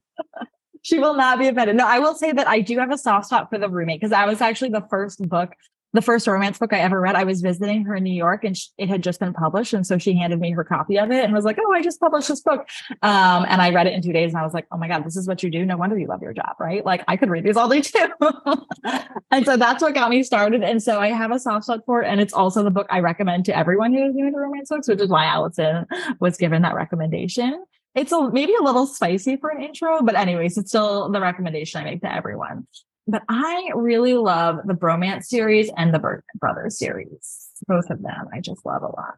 She 0.83 0.99
will 0.99 1.15
not 1.15 1.39
be 1.39 1.49
offended. 1.49 1.77
No, 1.77 1.87
I 1.87 1.99
will 1.99 2.15
say 2.15 2.33
that 2.33 2.47
I 2.47 2.61
do 2.61 2.79
have 2.79 2.91
a 2.91 2.99
soft 2.99 3.27
spot 3.27 3.51
for 3.51 3.59
the 3.59 3.69
roommate 3.69 4.01
because 4.01 4.11
that 4.11 4.27
was 4.27 4.41
actually 4.41 4.71
the 4.71 4.87
first 4.89 5.27
book 5.29 5.51
the 5.99 6.03
first 6.03 6.29
romance 6.29 6.59
book 6.59 6.73
I 6.73 6.79
ever 6.79 7.01
read. 7.01 7.17
I 7.17 7.25
was 7.25 7.41
visiting 7.41 7.85
her 7.85 7.97
in 7.97 8.05
New 8.05 8.15
York 8.15 8.45
and 8.45 8.57
sh- 8.57 8.69
it 8.79 8.89
had 8.89 9.03
just 9.03 9.19
been 9.19 9.33
published. 9.33 9.73
And 9.73 9.85
so 9.85 9.99
she 9.99 10.17
handed 10.17 10.39
me 10.39 10.53
her 10.53 10.63
copy 10.63 10.97
of 10.97 11.11
it 11.11 11.25
and 11.25 11.35
was 11.35 11.45
like, 11.45 11.59
Oh, 11.61 11.73
I 11.73 11.83
just 11.83 11.99
published 11.99 12.29
this 12.29 12.41
book. 12.41 12.69
Um, 13.03 13.45
and 13.49 13.61
I 13.61 13.71
read 13.71 13.89
it 13.89 13.95
in 13.95 14.03
two 14.03 14.13
days 14.13 14.33
and 14.33 14.41
I 14.41 14.45
was 14.45 14.55
like, 14.55 14.69
Oh 14.71 14.79
my 14.79 14.87
God, 14.87 15.05
this 15.05 15.17
is 15.17 15.27
what 15.27 15.43
you 15.43 15.51
do. 15.51 15.67
No 15.67 15.77
wonder 15.77 15.99
you 15.99 16.07
love 16.07 16.23
your 16.23 16.33
job, 16.33 16.55
right? 16.61 16.87
Like 16.87 17.03
I 17.09 17.17
could 17.17 17.31
read 17.31 17.43
these 17.43 17.57
all 17.57 17.69
day 17.69 17.81
too. 17.81 18.07
and 19.33 19.45
so 19.45 19.57
that's 19.57 19.83
what 19.83 19.93
got 19.93 20.09
me 20.09 20.23
started. 20.23 20.63
And 20.63 20.81
so 20.81 21.01
I 21.01 21.09
have 21.09 21.33
a 21.33 21.41
soft 21.41 21.65
spot 21.65 21.81
for 21.85 22.05
it. 22.05 22.07
And 22.07 22.21
it's 22.21 22.33
also 22.33 22.63
the 22.63 22.71
book 22.71 22.87
I 22.91 23.01
recommend 23.01 23.45
to 23.47 23.59
everyone 23.59 23.93
who 23.93 24.09
is 24.09 24.15
doing 24.15 24.31
the 24.31 24.39
romance 24.39 24.69
books, 24.69 24.87
which 24.87 25.01
is 25.01 25.09
why 25.09 25.25
Alison 25.25 25.85
was 26.21 26.37
given 26.37 26.63
that 26.63 26.77
recommendation. 26.77 27.65
It's 27.97 28.13
a, 28.13 28.31
maybe 28.31 28.53
a 28.55 28.63
little 28.63 28.87
spicy 28.87 29.37
for 29.37 29.51
an 29.51 29.61
intro, 29.61 30.01
but 30.03 30.15
anyways, 30.15 30.59
it's 30.59 30.71
still 30.71 31.11
the 31.11 31.21
recommendation 31.21 31.81
I 31.81 31.85
make 31.85 32.03
to 32.03 32.15
everyone 32.15 32.69
but 33.09 33.23
I 33.29 33.71
really 33.75 34.15
love 34.15 34.61
the 34.67 34.75
Bromance 34.75 35.25
series 35.25 35.71
and 35.77 35.93
the 35.93 35.99
Bergman 35.99 36.23
Brothers 36.39 36.79
series. 36.79 37.49
Both 37.67 37.91
of 37.91 38.03
them 38.03 38.29
I 38.33 38.41
just 38.41 38.65
love 38.65 38.83
a 38.83 38.87
lot. 38.87 39.15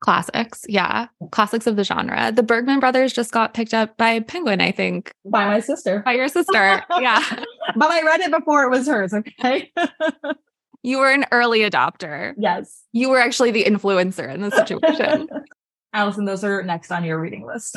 Classics. 0.00 0.64
Yeah. 0.68 1.06
Classics 1.30 1.66
of 1.66 1.76
the 1.76 1.84
genre. 1.84 2.32
The 2.32 2.42
Bergman 2.42 2.80
brothers 2.80 3.12
just 3.12 3.30
got 3.30 3.54
picked 3.54 3.72
up 3.72 3.96
by 3.96 4.18
Penguin, 4.20 4.60
I 4.60 4.72
think. 4.72 5.12
By 5.24 5.46
my 5.46 5.60
sister. 5.60 6.02
By 6.04 6.14
your 6.14 6.26
sister. 6.28 6.82
yeah. 6.98 7.22
but 7.76 7.90
I 7.90 8.02
read 8.02 8.20
it 8.20 8.32
before 8.32 8.64
it 8.64 8.70
was 8.70 8.88
hers. 8.88 9.14
Okay. 9.14 9.72
you 10.82 10.98
were 10.98 11.10
an 11.10 11.24
early 11.30 11.60
adopter. 11.60 12.34
Yes. 12.36 12.82
You 12.90 13.10
were 13.10 13.18
actually 13.18 13.52
the 13.52 13.62
influencer 13.62 14.32
in 14.32 14.40
the 14.40 14.50
situation. 14.50 15.28
Alison, 15.92 16.24
those 16.24 16.42
are 16.42 16.64
next 16.64 16.90
on 16.90 17.04
your 17.04 17.20
reading 17.20 17.46
list. 17.46 17.76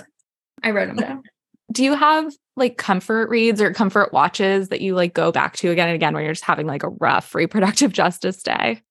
I 0.63 0.71
wrote 0.71 0.87
them 0.87 0.95
down. 0.95 1.23
Do 1.71 1.83
you 1.83 1.93
have 1.95 2.33
like 2.55 2.77
comfort 2.77 3.29
reads 3.29 3.61
or 3.61 3.73
comfort 3.73 4.13
watches 4.13 4.69
that 4.69 4.81
you 4.81 4.95
like 4.95 5.13
go 5.13 5.31
back 5.31 5.55
to 5.57 5.71
again 5.71 5.89
and 5.89 5.95
again 5.95 6.13
when 6.13 6.23
you're 6.23 6.33
just 6.33 6.45
having 6.45 6.67
like 6.67 6.83
a 6.83 6.89
rough 6.89 7.35
reproductive 7.35 7.91
justice 7.93 8.41
day? 8.41 8.81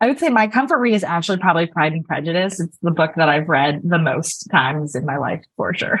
I 0.00 0.08
would 0.08 0.18
say 0.18 0.30
my 0.30 0.48
comfort 0.48 0.78
read 0.78 0.94
is 0.94 1.04
actually 1.04 1.38
probably 1.38 1.66
Pride 1.66 1.92
and 1.92 2.04
Prejudice. 2.04 2.58
It's 2.58 2.76
the 2.82 2.90
book 2.90 3.12
that 3.16 3.28
I've 3.28 3.48
read 3.48 3.82
the 3.84 3.98
most 3.98 4.48
times 4.50 4.96
in 4.96 5.06
my 5.06 5.16
life 5.16 5.44
for 5.56 5.72
sure. 5.72 6.00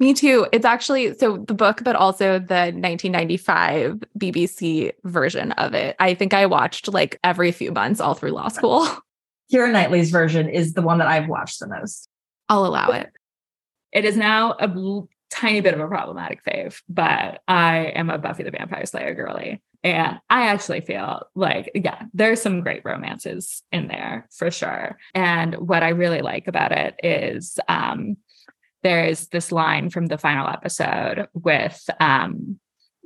Me 0.00 0.14
too. 0.14 0.46
It's 0.50 0.64
actually 0.64 1.14
so 1.14 1.44
the 1.46 1.54
book, 1.54 1.82
but 1.84 1.94
also 1.94 2.38
the 2.38 2.72
1995 2.72 4.00
BBC 4.18 4.92
version 5.04 5.52
of 5.52 5.74
it. 5.74 5.94
I 6.00 6.14
think 6.14 6.34
I 6.34 6.46
watched 6.46 6.88
like 6.88 7.20
every 7.22 7.52
few 7.52 7.70
months 7.70 8.00
all 8.00 8.14
through 8.14 8.32
law 8.32 8.48
school. 8.48 8.88
Keira 9.52 9.70
Knightley's 9.70 10.10
version 10.10 10.48
is 10.48 10.72
the 10.72 10.82
one 10.82 10.98
that 10.98 11.06
I've 11.06 11.28
watched 11.28 11.60
the 11.60 11.68
most. 11.68 12.08
I'll 12.48 12.66
allow 12.66 12.90
it. 12.90 13.10
It 13.92 14.04
is 14.04 14.16
now 14.16 14.56
a 14.58 14.66
tiny 15.30 15.60
bit 15.60 15.74
of 15.74 15.80
a 15.80 15.88
problematic 15.88 16.44
fave, 16.44 16.80
but 16.88 17.42
I 17.46 17.92
am 17.94 18.10
a 18.10 18.18
Buffy 18.18 18.42
the 18.42 18.50
Vampire 18.50 18.86
Slayer 18.86 19.14
girly. 19.14 19.62
And 19.82 20.18
I 20.28 20.48
actually 20.48 20.82
feel 20.82 21.22
like, 21.34 21.70
yeah, 21.74 22.02
there's 22.12 22.42
some 22.42 22.60
great 22.60 22.82
romances 22.84 23.62
in 23.72 23.88
there 23.88 24.28
for 24.30 24.50
sure. 24.50 24.98
And 25.14 25.54
what 25.54 25.82
I 25.82 25.90
really 25.90 26.20
like 26.20 26.48
about 26.48 26.72
it 26.72 26.96
is 27.02 27.58
um, 27.66 28.18
there's 28.82 29.28
this 29.28 29.50
line 29.50 29.88
from 29.88 30.06
the 30.06 30.18
final 30.18 30.48
episode 30.48 31.28
with 31.32 31.82
um, 31.98 32.58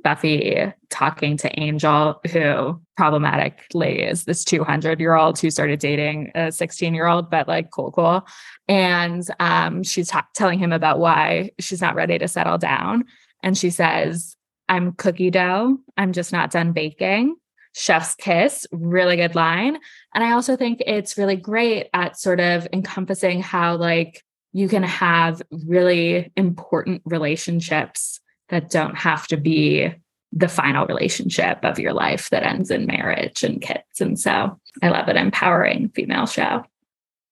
Buffy 0.05 0.71
talking 0.91 1.35
to 1.35 1.59
Angel, 1.59 2.21
who 2.31 2.79
problematically 2.95 4.03
is 4.03 4.25
this 4.25 4.43
200 4.43 4.99
year 4.99 5.15
old 5.15 5.39
who 5.39 5.49
started 5.49 5.79
dating 5.79 6.31
a 6.35 6.51
16 6.51 6.93
year 6.93 7.07
old, 7.07 7.31
but 7.31 7.47
like 7.47 7.71
cool, 7.71 7.91
cool. 7.91 8.23
And 8.67 9.27
um, 9.39 9.81
she's 9.81 10.09
ta- 10.09 10.27
telling 10.35 10.59
him 10.59 10.71
about 10.71 10.99
why 10.99 11.49
she's 11.59 11.81
not 11.81 11.95
ready 11.95 12.19
to 12.19 12.27
settle 12.27 12.59
down. 12.59 13.05
And 13.41 13.57
she 13.57 13.71
says, 13.71 14.37
I'm 14.69 14.91
cookie 14.91 15.31
dough. 15.31 15.79
I'm 15.97 16.13
just 16.13 16.31
not 16.31 16.51
done 16.51 16.71
baking. 16.71 17.35
Chef's 17.73 18.13
kiss, 18.13 18.67
really 18.71 19.15
good 19.15 19.33
line. 19.33 19.79
And 20.13 20.23
I 20.23 20.33
also 20.33 20.55
think 20.55 20.83
it's 20.85 21.17
really 21.17 21.35
great 21.35 21.89
at 21.95 22.19
sort 22.19 22.39
of 22.39 22.67
encompassing 22.71 23.41
how, 23.41 23.75
like, 23.77 24.23
you 24.53 24.69
can 24.69 24.83
have 24.83 25.41
really 25.49 26.31
important 26.37 27.01
relationships 27.05 28.21
that 28.49 28.69
don't 28.69 28.95
have 28.95 29.27
to 29.27 29.37
be 29.37 29.93
the 30.31 30.47
final 30.47 30.85
relationship 30.85 31.59
of 31.63 31.79
your 31.79 31.93
life 31.93 32.29
that 32.29 32.43
ends 32.43 32.69
in 32.69 32.85
marriage 32.85 33.43
and 33.43 33.61
kids. 33.61 34.01
And 34.01 34.19
so 34.19 34.59
I 34.81 34.89
love 34.89 35.07
an 35.07 35.17
empowering 35.17 35.89
female 35.89 36.25
show. 36.25 36.63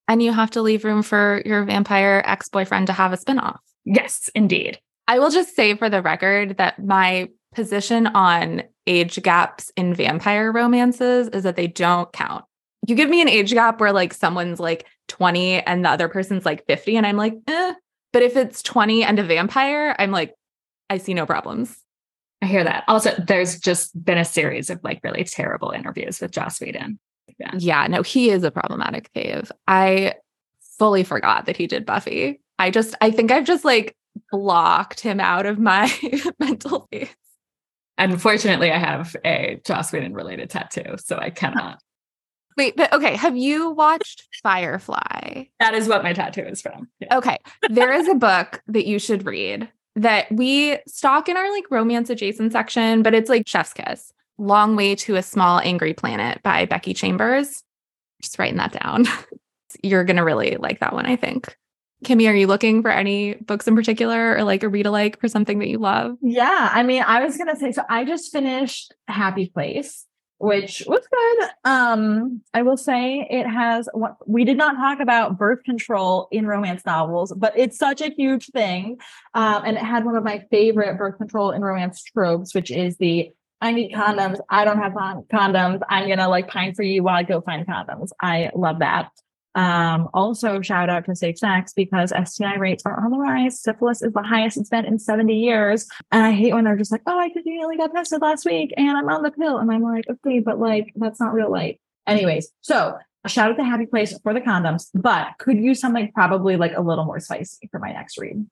And 0.08 0.22
you 0.22 0.32
have 0.32 0.52
to 0.52 0.62
leave 0.62 0.86
room 0.86 1.04
for 1.04 1.42
your 1.46 1.64
vampire 1.66 2.24
ex 2.26 2.50
boyfriend 2.50 2.88
to 2.88 2.94
have 2.94 3.14
a 3.14 3.18
spinoff. 3.18 3.58
Yes, 3.86 4.30
indeed. 4.36 4.80
I 5.08 5.20
will 5.20 5.30
just 5.30 5.56
say 5.56 5.76
for 5.76 5.90
the 5.90 6.02
record 6.02 6.58
that 6.58 6.84
my 6.84 7.30
position 7.54 8.08
on 8.08 8.64
age 8.88 9.22
gaps 9.22 9.72
in 9.76 9.94
vampire 9.94 10.52
romances 10.52 11.28
is 11.30 11.44
that 11.44 11.56
they 11.56 11.68
don't 11.68 12.12
count. 12.14 12.46
You 12.88 12.96
give 12.96 13.10
me 13.10 13.22
an 13.22 13.30
age 13.30 13.54
gap 13.54 13.80
where 13.80 13.94
like 13.94 14.14
someone's 14.14 14.60
like 14.60 14.86
20 15.10 15.62
and 15.62 15.86
the 15.86 15.90
other 15.90 16.10
person's 16.10 16.46
like 16.46 16.66
50, 16.68 16.98
and 16.98 17.06
I'm 17.06 17.18
like, 17.18 17.36
eh. 17.48 17.74
But 18.12 18.24
if 18.24 18.36
it's 18.36 18.62
20 18.62 19.04
and 19.04 19.20
a 19.20 19.24
vampire, 19.24 19.96
I'm 19.98 20.12
like, 20.12 20.36
I 20.90 20.98
see 20.98 21.14
no 21.14 21.26
problems. 21.26 21.78
I 22.42 22.46
hear 22.46 22.64
that. 22.64 22.84
Also, 22.88 23.12
there's 23.26 23.60
just 23.60 24.04
been 24.04 24.18
a 24.18 24.26
series 24.26 24.70
of 24.70 24.84
like 24.84 25.00
really 25.04 25.24
terrible 25.24 25.72
interviews 25.72 26.20
with 26.20 26.32
Joss 26.32 26.60
Whedon. 26.60 27.00
Yeah. 27.40 27.52
yeah, 27.58 27.88
no, 27.88 28.02
he 28.02 28.30
is 28.30 28.44
a 28.44 28.52
problematic 28.52 29.12
fave. 29.14 29.50
I 29.68 30.16
fully 30.78 31.04
forgot 31.04 31.46
that 31.46 31.58
he 31.58 31.68
did 31.68 31.86
Buffy. 31.86 32.42
I 32.60 32.70
just, 32.70 32.96
I 33.02 33.12
think 33.12 33.32
I've 33.32 33.46
just 33.46 33.64
like 33.64 33.96
blocked 34.32 35.00
him 35.00 35.20
out 35.20 35.46
of 35.46 35.58
my 35.58 35.92
mental 36.40 36.86
space. 36.86 37.16
Unfortunately, 37.98 38.72
I 38.72 38.78
have 38.78 39.16
a 39.24 39.62
Joss 39.66 39.92
Whedon 39.92 40.14
related 40.14 40.50
tattoo, 40.50 40.96
so 40.98 41.18
I 41.18 41.30
cannot. 41.30 41.80
Wait, 42.58 42.76
but 42.76 42.92
okay, 42.94 43.16
have 43.16 43.36
you 43.36 43.72
watched 43.72 44.28
Firefly? 44.44 45.46
That 45.60 45.74
is 45.74 45.88
what 45.88 46.04
my 46.04 46.14
tattoo 46.14 46.44
is 46.44 46.62
from. 46.62 46.90
Yeah. 47.00 47.18
Okay, 47.18 47.38
there 47.70 47.94
is 47.94 48.08
a 48.08 48.16
book 48.16 48.62
that 48.68 48.86
you 48.86 49.00
should 49.00 49.26
read 49.26 49.70
that 49.96 50.32
we 50.32 50.78
stock 50.88 51.30
in 51.30 51.38
our 51.38 51.52
like 51.52 51.66
romance 51.70 52.10
adjacent 52.10 52.52
section, 52.52 53.04
but 53.04 53.14
it's 53.14 53.30
like 53.30 53.48
Chef's 53.48 53.74
Kiss. 53.74 54.12
Long 54.38 54.76
Way 54.76 54.96
to 54.96 55.16
a 55.16 55.24
Small 55.24 55.60
Angry 55.60 55.94
Planet 55.94 56.42
by 56.44 56.66
Becky 56.66 56.94
Chambers. 56.94 57.64
Just 58.22 58.40
writing 58.40 58.58
that 58.58 58.72
down. 58.72 59.06
You're 59.84 60.04
going 60.04 60.18
to 60.18 60.24
really 60.24 60.58
like 60.58 60.80
that 60.80 60.94
one, 60.94 61.06
I 61.06 61.16
think. 61.16 61.56
Kimi, 62.04 62.28
are 62.28 62.36
you 62.36 62.48
looking 62.48 62.82
for 62.82 62.92
any 62.92 63.36
books 63.36 63.68
in 63.68 63.76
particular 63.76 64.36
or 64.36 64.44
like 64.44 64.64
a 64.64 64.70
read 64.70 64.86
alike 64.86 65.20
for 65.20 65.28
something 65.28 65.60
that 65.60 65.70
you 65.70 65.78
love? 65.78 66.18
Yeah. 66.22 66.70
I 66.72 66.84
mean, 66.84 67.04
I 67.04 67.24
was 67.24 67.38
going 67.38 67.54
to 67.54 67.56
say, 67.56 67.72
so 67.72 67.84
I 67.90 68.04
just 68.04 68.32
finished 68.32 68.94
Happy 69.08 69.48
Place, 69.48 70.06
which 70.44 70.84
was 70.86 71.08
good. 71.10 71.50
Um, 71.64 72.42
I 72.54 72.64
will 72.64 72.76
say 72.76 73.26
it 73.30 73.48
has 73.48 73.88
what 73.94 74.18
we 74.28 74.44
did 74.44 74.58
not 74.58 74.76
talk 74.76 75.00
about 75.00 75.38
birth 75.38 75.64
control 75.64 76.28
in 76.32 76.46
romance 76.46 76.86
novels, 76.86 77.32
but 77.38 77.54
it's 77.56 77.78
such 77.78 78.02
a 78.02 78.10
huge 78.10 78.48
thing. 78.48 78.98
Um, 79.34 79.64
and 79.66 79.78
it 79.78 79.84
had 79.84 80.04
one 80.04 80.18
of 80.18 80.24
my 80.26 80.44
favorite 80.52 80.98
birth 80.98 81.18
control 81.18 81.52
in 81.52 81.62
romance 81.62 82.04
tropes, 82.04 82.54
which 82.54 82.72
is 82.72 82.98
the 82.98 83.32
I 83.62 83.72
need 83.72 83.94
condoms. 83.94 84.40
I 84.50 84.66
don't 84.66 84.80
have 84.80 84.92
condoms. 84.92 85.80
I'm 85.88 86.10
gonna 86.10 86.28
like 86.28 86.50
pine 86.50 86.74
for 86.74 86.84
you 86.84 87.04
while 87.04 87.16
I 87.16 87.24
go 87.24 87.40
find 87.40 87.66
condoms. 87.66 88.10
I 88.22 88.52
love 88.54 88.80
that. 88.80 89.12
Um, 89.56 90.10
also, 90.14 90.62
shout 90.62 90.90
out 90.90 91.06
to 91.06 91.16
safe 91.16 91.38
sex 91.38 91.74
because 91.74 92.12
STI 92.26 92.56
rates 92.56 92.84
are 92.86 93.04
on 93.04 93.12
the 93.12 93.18
rise. 93.18 93.60
Syphilis 93.60 94.02
is 94.02 94.14
the 94.14 94.24
highest 94.24 94.58
it's 94.58 94.70
been 94.70 94.86
in 94.86 94.98
70 95.00 95.34
years. 95.36 95.88
And 96.12 96.24
I 96.24 96.32
hate 96.32 96.54
when 96.54 96.64
they're 96.64 96.76
just 96.76 96.92
like, 96.92 97.04
oh, 97.06 97.20
I 97.20 97.30
conveniently 97.30 97.78
got 97.78 97.94
tested 97.94 98.22
last 98.22 98.46
week 98.46 98.74
and 98.78 98.98
I'm 98.98 99.10
on 99.10 99.22
the 99.22 99.32
pill. 99.32 99.58
And 99.58 99.72
I'm 99.72 99.84
like, 99.84 100.06
okay, 100.10 100.40
but 100.40 100.60
like, 100.60 100.92
that's 100.96 101.20
not 101.20 101.34
real 101.34 101.52
life. 101.52 101.78
Anyways, 102.08 102.52
so 102.62 102.98
shout 103.28 103.52
out 103.52 103.58
to 103.58 103.64
Happy 103.64 103.86
Place 103.86 104.18
for 104.24 104.34
the 104.34 104.42
condoms, 104.42 104.90
but 104.94 105.28
could 105.38 105.58
use 105.58 105.80
something 105.80 106.12
probably 106.14 106.58
like 106.58 106.74
a 106.76 106.82
little 106.82 107.06
more 107.06 107.20
spicy 107.20 107.70
for 107.72 107.80
my 107.80 107.92
next 107.92 108.18
read. 108.18 108.46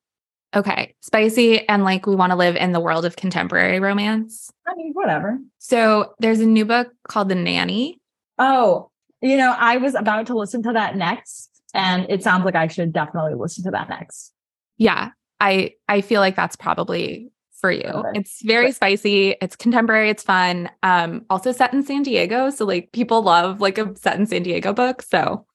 Okay. 0.53 0.93
Spicy 1.01 1.67
and 1.67 1.83
like 1.83 2.05
we 2.05 2.15
want 2.15 2.31
to 2.31 2.35
live 2.35 2.55
in 2.55 2.73
the 2.73 2.79
world 2.79 3.05
of 3.05 3.15
contemporary 3.15 3.79
romance. 3.79 4.51
I 4.67 4.75
mean, 4.75 4.91
whatever. 4.93 5.39
So 5.59 6.13
there's 6.19 6.41
a 6.41 6.45
new 6.45 6.65
book 6.65 6.89
called 7.07 7.29
The 7.29 7.35
Nanny. 7.35 7.99
Oh, 8.37 8.90
you 9.21 9.37
know, 9.37 9.55
I 9.57 9.77
was 9.77 9.95
about 9.95 10.27
to 10.27 10.37
listen 10.37 10.63
to 10.63 10.73
that 10.73 10.95
next, 10.95 11.49
and 11.73 12.05
it 12.09 12.23
sounds 12.23 12.45
like 12.45 12.55
I 12.55 12.67
should 12.67 12.91
definitely 12.91 13.35
listen 13.35 13.63
to 13.65 13.71
that 13.71 13.89
next. 13.89 14.33
Yeah, 14.77 15.11
I 15.39 15.73
I 15.87 16.01
feel 16.01 16.21
like 16.21 16.35
that's 16.35 16.55
probably 16.55 17.31
for 17.61 17.71
you. 17.71 18.03
It's 18.15 18.41
very 18.41 18.71
spicy. 18.71 19.35
It's 19.39 19.55
contemporary. 19.55 20.09
It's 20.09 20.23
fun. 20.23 20.69
Um, 20.81 21.25
also 21.29 21.51
set 21.51 21.73
in 21.73 21.83
San 21.83 22.01
Diego, 22.03 22.49
so 22.49 22.65
like 22.65 22.91
people 22.91 23.21
love 23.21 23.61
like 23.61 23.77
a 23.77 23.95
set 23.95 24.19
in 24.19 24.25
San 24.25 24.43
Diego 24.43 24.73
book. 24.73 25.03
So 25.03 25.45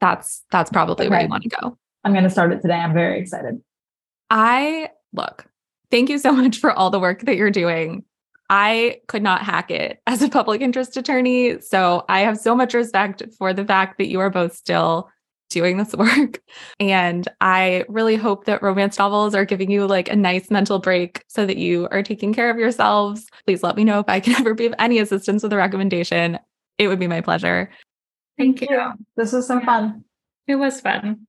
that's 0.00 0.44
that's 0.50 0.70
probably 0.70 1.06
okay. 1.06 1.10
where 1.10 1.22
you 1.22 1.28
want 1.28 1.42
to 1.44 1.48
go. 1.48 1.78
I'm 2.04 2.12
going 2.12 2.24
to 2.24 2.30
start 2.30 2.52
it 2.52 2.62
today. 2.62 2.74
I'm 2.74 2.94
very 2.94 3.18
excited. 3.18 3.60
I 4.30 4.90
look. 5.12 5.46
Thank 5.90 6.10
you 6.10 6.18
so 6.18 6.32
much 6.42 6.58
for 6.58 6.72
all 6.72 6.90
the 6.90 7.00
work 7.00 7.22
that 7.22 7.36
you're 7.36 7.50
doing 7.50 8.04
I 8.50 9.00
could 9.08 9.22
not 9.22 9.42
hack 9.42 9.70
it 9.70 10.00
as 10.06 10.22
a 10.22 10.28
public 10.28 10.60
interest 10.60 10.96
attorney. 10.96 11.60
So 11.60 12.04
I 12.08 12.20
have 12.20 12.38
so 12.38 12.54
much 12.54 12.74
respect 12.74 13.22
for 13.36 13.52
the 13.52 13.64
fact 13.64 13.98
that 13.98 14.08
you 14.08 14.20
are 14.20 14.30
both 14.30 14.54
still 14.54 15.10
doing 15.50 15.78
this 15.78 15.94
work. 15.94 16.40
And 16.78 17.26
I 17.40 17.84
really 17.88 18.16
hope 18.16 18.44
that 18.44 18.62
romance 18.62 18.98
novels 18.98 19.34
are 19.34 19.44
giving 19.44 19.70
you 19.70 19.86
like 19.86 20.10
a 20.10 20.16
nice 20.16 20.50
mental 20.50 20.78
break 20.78 21.24
so 21.28 21.46
that 21.46 21.56
you 21.56 21.88
are 21.90 22.02
taking 22.02 22.34
care 22.34 22.50
of 22.50 22.58
yourselves. 22.58 23.26
Please 23.46 23.62
let 23.62 23.76
me 23.76 23.84
know 23.84 24.00
if 24.00 24.08
I 24.08 24.20
can 24.20 24.34
ever 24.38 24.54
be 24.54 24.66
of 24.66 24.74
any 24.78 24.98
assistance 24.98 25.42
with 25.42 25.52
a 25.52 25.56
recommendation. 25.56 26.38
It 26.78 26.88
would 26.88 27.00
be 27.00 27.08
my 27.08 27.20
pleasure. 27.20 27.70
Thank 28.36 28.60
you. 28.60 28.92
This 29.16 29.32
was 29.32 29.48
so 29.48 29.60
fun. 29.60 30.04
It 30.46 30.56
was 30.56 30.80
fun. 30.80 31.26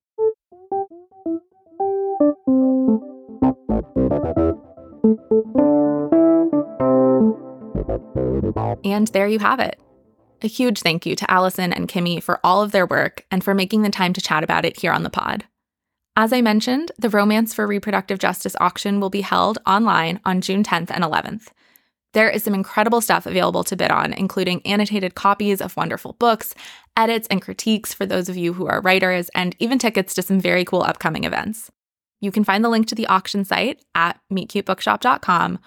And 8.84 9.08
there 9.10 9.28
you 9.28 9.40
have 9.40 9.60
it. 9.60 9.80
A 10.42 10.48
huge 10.48 10.80
thank 10.80 11.06
you 11.06 11.16
to 11.16 11.30
Alison 11.30 11.74
and 11.74 11.88
Kimi 11.88 12.20
for 12.20 12.40
all 12.44 12.62
of 12.62 12.72
their 12.72 12.86
work 12.86 13.26
and 13.30 13.44
for 13.44 13.54
making 13.54 13.82
the 13.82 13.90
time 13.90 14.14
to 14.14 14.22
chat 14.22 14.44
about 14.44 14.66
it 14.66 14.80
here 14.80 14.92
on 14.92 15.04
the 15.04 15.10
pod. 15.10 15.46
As 16.16 16.34
I 16.34 16.42
mentioned, 16.42 16.92
the 16.98 17.10
Romance 17.10 17.54
for 17.54 17.68
Reproductive 17.68 18.20
Justice 18.20 18.56
auction 18.60 19.00
will 19.00 19.10
be 19.10 19.22
held 19.22 19.58
online 19.66 20.20
on 20.26 20.42
June 20.42 20.64
10th 20.64 20.92
and 20.92 21.04
11th. 21.04 21.48
There 22.14 22.30
is 22.30 22.44
some 22.44 22.54
incredible 22.54 23.02
stuff 23.02 23.26
available 23.26 23.64
to 23.66 23.76
bid 23.76 23.92
on, 23.92 24.14
including 24.14 24.66
annotated 24.66 25.14
copies 25.14 25.62
of 25.62 25.78
wonderful 25.78 26.14
books, 26.14 26.56
edits 26.98 27.28
and 27.30 27.42
critiques 27.42 27.94
for 27.94 28.06
those 28.06 28.30
of 28.30 28.38
you 28.38 28.54
who 28.54 28.66
are 28.68 28.82
writers, 28.82 29.30
and 29.36 29.56
even 29.60 29.78
tickets 29.78 30.14
to 30.16 30.22
some 30.22 30.40
very 30.40 30.66
cool 30.66 30.82
upcoming 30.82 31.24
events. 31.24 31.70
You 32.20 32.32
can 32.32 32.44
find 32.44 32.66
the 32.66 32.70
link 32.70 32.88
to 32.88 32.96
the 32.96 33.08
auction 33.08 33.46
site 33.46 33.82
at 33.94 34.20
meetcutebookshop.com 34.32 35.60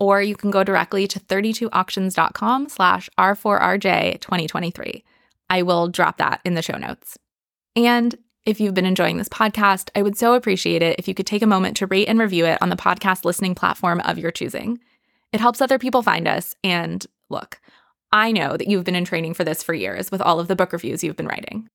or 0.00 0.20
you 0.20 0.34
can 0.34 0.50
go 0.50 0.64
directly 0.64 1.06
to 1.06 1.20
32auctions.com 1.20 2.68
slash 2.68 3.08
R4RJ 3.18 4.20
2023. 4.20 5.04
I 5.48 5.62
will 5.62 5.88
drop 5.88 6.16
that 6.16 6.40
in 6.44 6.54
the 6.54 6.62
show 6.62 6.78
notes. 6.78 7.18
And 7.76 8.16
if 8.46 8.60
you've 8.60 8.74
been 8.74 8.86
enjoying 8.86 9.18
this 9.18 9.28
podcast, 9.28 9.90
I 9.94 10.02
would 10.02 10.16
so 10.16 10.34
appreciate 10.34 10.82
it 10.82 10.98
if 10.98 11.06
you 11.06 11.14
could 11.14 11.26
take 11.26 11.42
a 11.42 11.46
moment 11.46 11.76
to 11.76 11.86
rate 11.86 12.08
and 12.08 12.18
review 12.18 12.46
it 12.46 12.58
on 12.62 12.70
the 12.70 12.76
podcast 12.76 13.24
listening 13.24 13.54
platform 13.54 14.00
of 14.00 14.18
your 14.18 14.30
choosing. 14.30 14.80
It 15.32 15.40
helps 15.40 15.60
other 15.60 15.78
people 15.78 16.02
find 16.02 16.26
us. 16.26 16.54
And 16.64 17.06
look, 17.28 17.60
I 18.10 18.32
know 18.32 18.56
that 18.56 18.66
you've 18.66 18.84
been 18.84 18.96
in 18.96 19.04
training 19.04 19.34
for 19.34 19.44
this 19.44 19.62
for 19.62 19.74
years 19.74 20.10
with 20.10 20.22
all 20.22 20.40
of 20.40 20.48
the 20.48 20.56
book 20.56 20.72
reviews 20.72 21.04
you've 21.04 21.16
been 21.16 21.28
writing. 21.28 21.68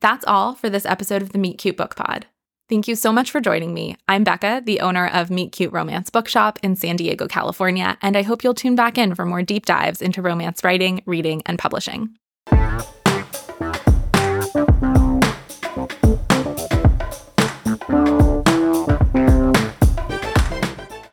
That's 0.00 0.24
all 0.26 0.54
for 0.54 0.70
this 0.70 0.86
episode 0.86 1.22
of 1.22 1.32
the 1.32 1.38
Meet 1.38 1.58
Cute 1.58 1.76
Book 1.76 1.96
Pod. 1.96 2.26
Thank 2.72 2.88
you 2.88 2.96
so 2.96 3.12
much 3.12 3.30
for 3.30 3.38
joining 3.38 3.74
me. 3.74 3.96
I'm 4.08 4.24
Becca, 4.24 4.62
the 4.64 4.80
owner 4.80 5.06
of 5.06 5.28
Meet 5.28 5.52
Cute 5.52 5.74
Romance 5.74 6.08
Bookshop 6.08 6.58
in 6.62 6.74
San 6.74 6.96
Diego, 6.96 7.28
California, 7.28 7.98
and 8.00 8.16
I 8.16 8.22
hope 8.22 8.42
you'll 8.42 8.54
tune 8.54 8.74
back 8.74 8.96
in 8.96 9.14
for 9.14 9.26
more 9.26 9.42
deep 9.42 9.66
dives 9.66 10.00
into 10.00 10.22
romance 10.22 10.64
writing, 10.64 11.02
reading, 11.04 11.42
and 11.44 11.58
publishing. 11.58 12.16